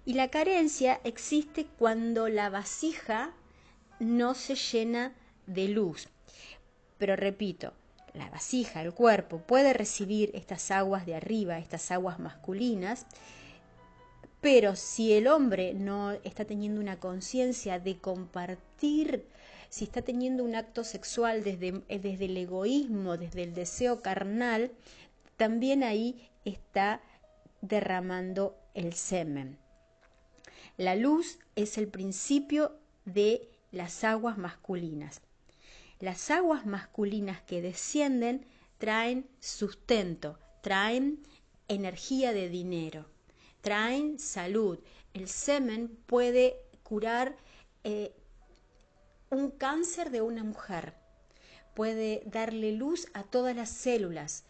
Y 0.07 0.15
la 0.15 0.31
carencia 0.31 1.01
existe 1.05 1.67
cuando 1.79 2.29
la 2.29 2.49
vasija 2.49 3.35
no 4.01 4.35
se 4.35 4.55
llena 4.55 5.13
de 5.47 5.69
luz. 5.69 6.09
Pero 6.97 7.15
repito, 7.15 7.75
la 8.15 8.29
vasija, 8.31 8.83
el 8.83 8.93
cuerpo, 8.93 9.39
puede 9.39 9.73
recibir 9.73 10.31
estas 10.35 10.71
aguas 10.71 11.07
de 11.07 11.15
arriba, 11.15 11.59
estas 11.59 11.91
aguas 11.91 12.19
masculinas, 12.19 13.07
pero 14.41 14.75
si 14.77 15.13
el 15.13 15.29
hombre 15.29 15.73
no 15.73 16.13
está 16.25 16.45
teniendo 16.45 16.81
una 16.81 16.99
conciencia 16.99 17.79
de 17.79 17.99
compartir, 17.99 19.25
si 19.69 19.85
está 19.85 20.03
teniendo 20.03 20.45
un 20.45 20.57
acto 20.57 20.85
sexual 20.85 21.45
desde, 21.45 21.83
desde 21.89 22.25
el 22.25 22.37
egoísmo, 22.37 23.17
desde 23.17 23.45
el 23.45 23.55
deseo 23.55 24.03
carnal, 24.03 24.73
también 25.37 25.83
ahí 25.83 26.29
está 26.45 27.01
derramando 27.61 28.57
el 28.75 28.93
semen. 28.93 29.57
La 30.77 30.97
luz 30.97 31.39
es 31.55 31.79
el 31.79 31.89
principio 31.89 32.77
de 33.05 33.49
las 33.71 34.05
aguas 34.05 34.39
masculinas. 34.39 35.23
Las 36.03 36.33
aguas 36.33 36.67
masculinas 36.67 37.43
que 37.43 37.63
descienden 37.63 38.45
traen 38.79 39.31
sustento, 39.39 40.37
traen 40.61 41.23
energía 41.69 42.33
de 42.33 42.49
dinero, 42.49 43.07
traen 43.61 44.19
salud. 44.19 44.81
El 45.15 45.29
semen 45.29 45.97
puede 46.07 46.57
curar 46.83 47.37
eh, 47.85 48.17
un 49.31 49.53
cáncer 49.53 50.11
de 50.11 50.23
una 50.23 50.43
mujer, 50.43 50.95
puede 51.73 52.25
darle 52.27 52.73
luz 52.73 53.07
a 53.15 53.23
todas 53.23 53.55
las 53.55 53.71
células, 53.71 54.43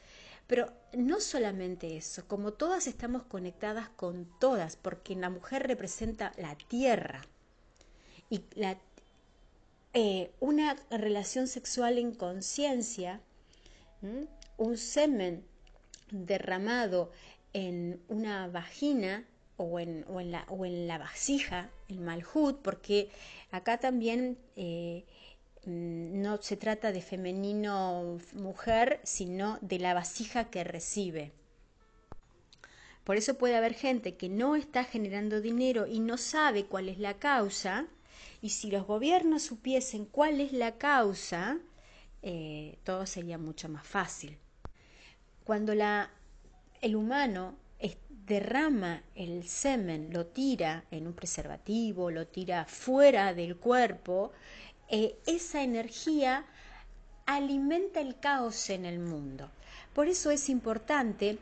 pero 0.46 0.72
no 0.94 1.20
solamente 1.20 1.98
eso, 1.98 2.26
como 2.26 2.54
todas 2.54 2.86
estamos 2.86 3.24
conectadas 3.24 3.90
con 3.90 4.24
todas, 4.38 4.76
porque 4.76 5.14
la 5.16 5.28
mujer 5.28 5.66
representa 5.66 6.32
la 6.38 6.56
tierra 6.56 7.20
y 8.30 8.42
eh, 9.94 10.30
una 10.40 10.76
relación 10.90 11.46
sexual 11.46 11.98
en 11.98 12.12
conciencia, 12.14 13.20
un 14.56 14.76
semen 14.76 15.44
derramado 16.10 17.12
en 17.52 18.00
una 18.08 18.48
vagina 18.48 19.24
o 19.56 19.78
en, 19.78 20.04
la, 20.30 20.44
o 20.48 20.64
en 20.64 20.88
la 20.88 20.98
vasija, 20.98 21.70
el 21.88 22.00
malhut, 22.00 22.60
porque 22.62 23.10
acá 23.52 23.78
también 23.78 24.38
eh, 24.56 25.04
Mm, 25.64 26.22
no 26.22 26.42
se 26.42 26.56
trata 26.56 26.90
de 26.90 27.00
femenino 27.02 28.18
mujer, 28.32 28.98
sino 29.04 29.58
de 29.60 29.78
la 29.78 29.94
vasija 29.94 30.50
que 30.50 30.64
recibe. 30.64 31.30
Por 33.04 33.16
eso 33.16 33.38
puede 33.38 33.56
haber 33.56 33.74
gente 33.74 34.16
que 34.16 34.28
no 34.28 34.56
está 34.56 34.82
generando 34.84 35.40
dinero 35.40 35.86
y 35.86 36.00
no 36.00 36.18
sabe 36.18 36.64
cuál 36.66 36.88
es 36.88 36.98
la 36.98 37.14
causa, 37.14 37.86
y 38.42 38.50
si 38.50 38.70
los 38.70 38.86
gobiernos 38.86 39.44
supiesen 39.44 40.04
cuál 40.04 40.40
es 40.40 40.52
la 40.52 40.76
causa, 40.76 41.58
eh, 42.22 42.76
todo 42.84 43.06
sería 43.06 43.38
mucho 43.38 43.68
más 43.68 43.86
fácil. 43.86 44.36
Cuando 45.44 45.74
la, 45.74 46.10
el 46.80 46.96
humano 46.96 47.56
derrama 48.26 49.02
el 49.14 49.48
semen, 49.48 50.12
lo 50.12 50.26
tira 50.26 50.84
en 50.90 51.06
un 51.06 51.12
preservativo, 51.12 52.10
lo 52.10 52.26
tira 52.26 52.64
fuera 52.66 53.34
del 53.34 53.56
cuerpo, 53.56 54.32
eh, 54.88 55.16
esa 55.26 55.62
energía 55.62 56.44
alimenta 57.26 58.00
el 58.00 58.18
caos 58.18 58.70
en 58.70 58.84
el 58.84 58.98
mundo. 58.98 59.50
Por 59.92 60.08
eso 60.08 60.30
es 60.30 60.48
importante 60.48 61.38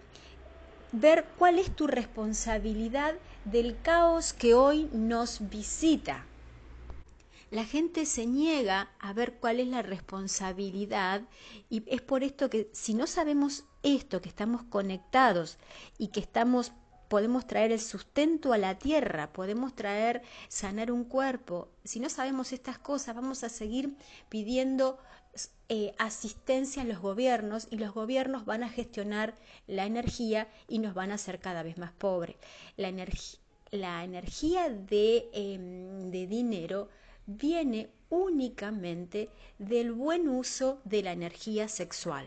ver 0.92 1.26
cuál 1.38 1.58
es 1.58 1.74
tu 1.74 1.86
responsabilidad 1.86 3.14
del 3.44 3.80
caos 3.82 4.32
que 4.32 4.54
hoy 4.54 4.88
nos 4.92 5.50
visita. 5.50 6.26
La 7.50 7.64
gente 7.64 8.06
se 8.06 8.26
niega 8.26 8.92
a 9.00 9.12
ver 9.12 9.34
cuál 9.40 9.58
es 9.58 9.66
la 9.66 9.82
responsabilidad 9.82 11.22
y 11.68 11.82
es 11.92 12.00
por 12.00 12.22
esto 12.22 12.48
que 12.48 12.70
si 12.72 12.94
no 12.94 13.08
sabemos 13.08 13.64
esto, 13.82 14.20
que 14.20 14.28
estamos 14.28 14.62
conectados 14.62 15.58
y 15.98 16.08
que 16.08 16.20
estamos 16.20 16.72
podemos 17.08 17.44
traer 17.44 17.72
el 17.72 17.80
sustento 17.80 18.52
a 18.52 18.58
la 18.58 18.78
tierra, 18.78 19.32
podemos 19.32 19.74
traer, 19.74 20.22
sanar 20.46 20.92
un 20.92 21.02
cuerpo. 21.02 21.68
Si 21.82 21.98
no 21.98 22.08
sabemos 22.08 22.52
estas 22.52 22.78
cosas, 22.78 23.16
vamos 23.16 23.42
a 23.42 23.48
seguir 23.48 23.96
pidiendo 24.28 24.96
eh, 25.68 25.92
asistencia 25.98 26.82
a 26.82 26.84
los 26.84 27.00
gobiernos 27.00 27.66
y 27.68 27.78
los 27.78 27.92
gobiernos 27.92 28.44
van 28.44 28.62
a 28.62 28.68
gestionar 28.68 29.34
la 29.66 29.86
energía 29.86 30.48
y 30.68 30.78
nos 30.78 30.94
van 30.94 31.10
a 31.10 31.14
hacer 31.14 31.40
cada 31.40 31.64
vez 31.64 31.78
más 31.78 31.90
pobres. 31.90 32.36
La, 32.76 32.92
la 33.72 34.04
energía 34.04 34.68
de, 34.68 35.28
em, 35.32 36.12
de 36.12 36.28
dinero 36.28 36.90
viene 37.36 37.90
únicamente 38.08 39.30
del 39.58 39.92
buen 39.92 40.28
uso 40.28 40.80
de 40.84 41.02
la 41.02 41.12
energía 41.12 41.68
sexual. 41.68 42.26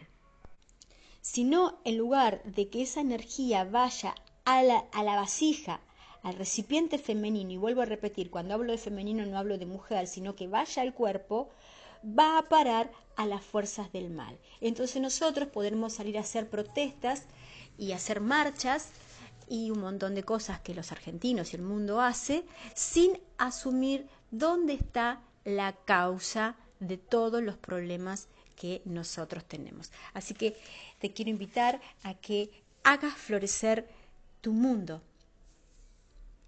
Si 1.22 1.44
no, 1.44 1.80
en 1.84 1.98
lugar 1.98 2.42
de 2.44 2.70
que 2.70 2.82
esa 2.82 3.02
energía 3.02 3.64
vaya 3.64 4.16
a 4.46 4.64
la, 4.64 4.86
vasija, 4.94 5.82
al 6.22 6.36
recipiente 6.36 6.98
femenino, 6.98 7.52
y 7.52 7.58
vuelvo 7.58 7.82
a 7.82 7.86
repetir, 7.86 8.30
cuando 8.30 8.54
hablo 8.54 8.72
de 8.72 8.78
femenino 8.78 9.26
no 9.26 9.38
hablo 9.38 9.58
de 9.58 9.66
mujer, 9.66 10.08
sino 10.08 10.36
que 10.36 10.48
vaya 10.48 10.82
al 10.82 10.94
cuerpo, 10.94 11.50
va 12.04 12.38
a 12.38 12.50
parar 12.50 12.92
a 13.16 13.26
las 13.26 13.44
fuerzas 13.44 13.92
del 13.92 14.10
mal. 14.10 14.38
Entonces 14.60 15.02
nosotros 15.02 15.48
podremos 15.50 15.94
salir 15.94 16.18
a 16.18 16.22
hacer 16.22 16.50
protestas 16.50 17.24
y 17.78 17.92
hacer 17.92 18.20
marchas 18.20 18.90
y 19.48 19.72
un 19.72 19.80
montón 19.80 20.16
de 20.16 20.24
cosas 20.24 20.60
que 20.62 20.74
los 20.74 20.92
argentinos 20.92 21.54
y 21.54 21.58
el 21.58 21.62
mundo 21.62 22.02
hace 22.02 22.44
sin 22.74 23.20
asumir 23.38 24.08
dónde 24.34 24.74
está 24.74 25.22
la 25.46 25.74
causa 25.86 26.56
de 26.80 26.98
todos 26.98 27.42
los 27.44 27.56
problemas 27.56 28.28
que 28.56 28.82
nosotros 28.86 29.46
tenemos. 29.46 29.92
Así 30.14 30.34
que 30.34 30.58
te 31.00 31.14
quiero 31.14 31.30
invitar 31.30 31.80
a 32.02 32.16
que 32.16 32.50
hagas 32.84 33.14
florecer 33.14 33.88
tu 34.42 34.52
mundo 34.52 35.02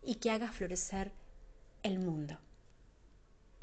y 0.03 0.15
que 0.15 0.31
haga 0.31 0.51
florecer 0.51 1.11
el 1.83 1.99
mundo. 1.99 2.37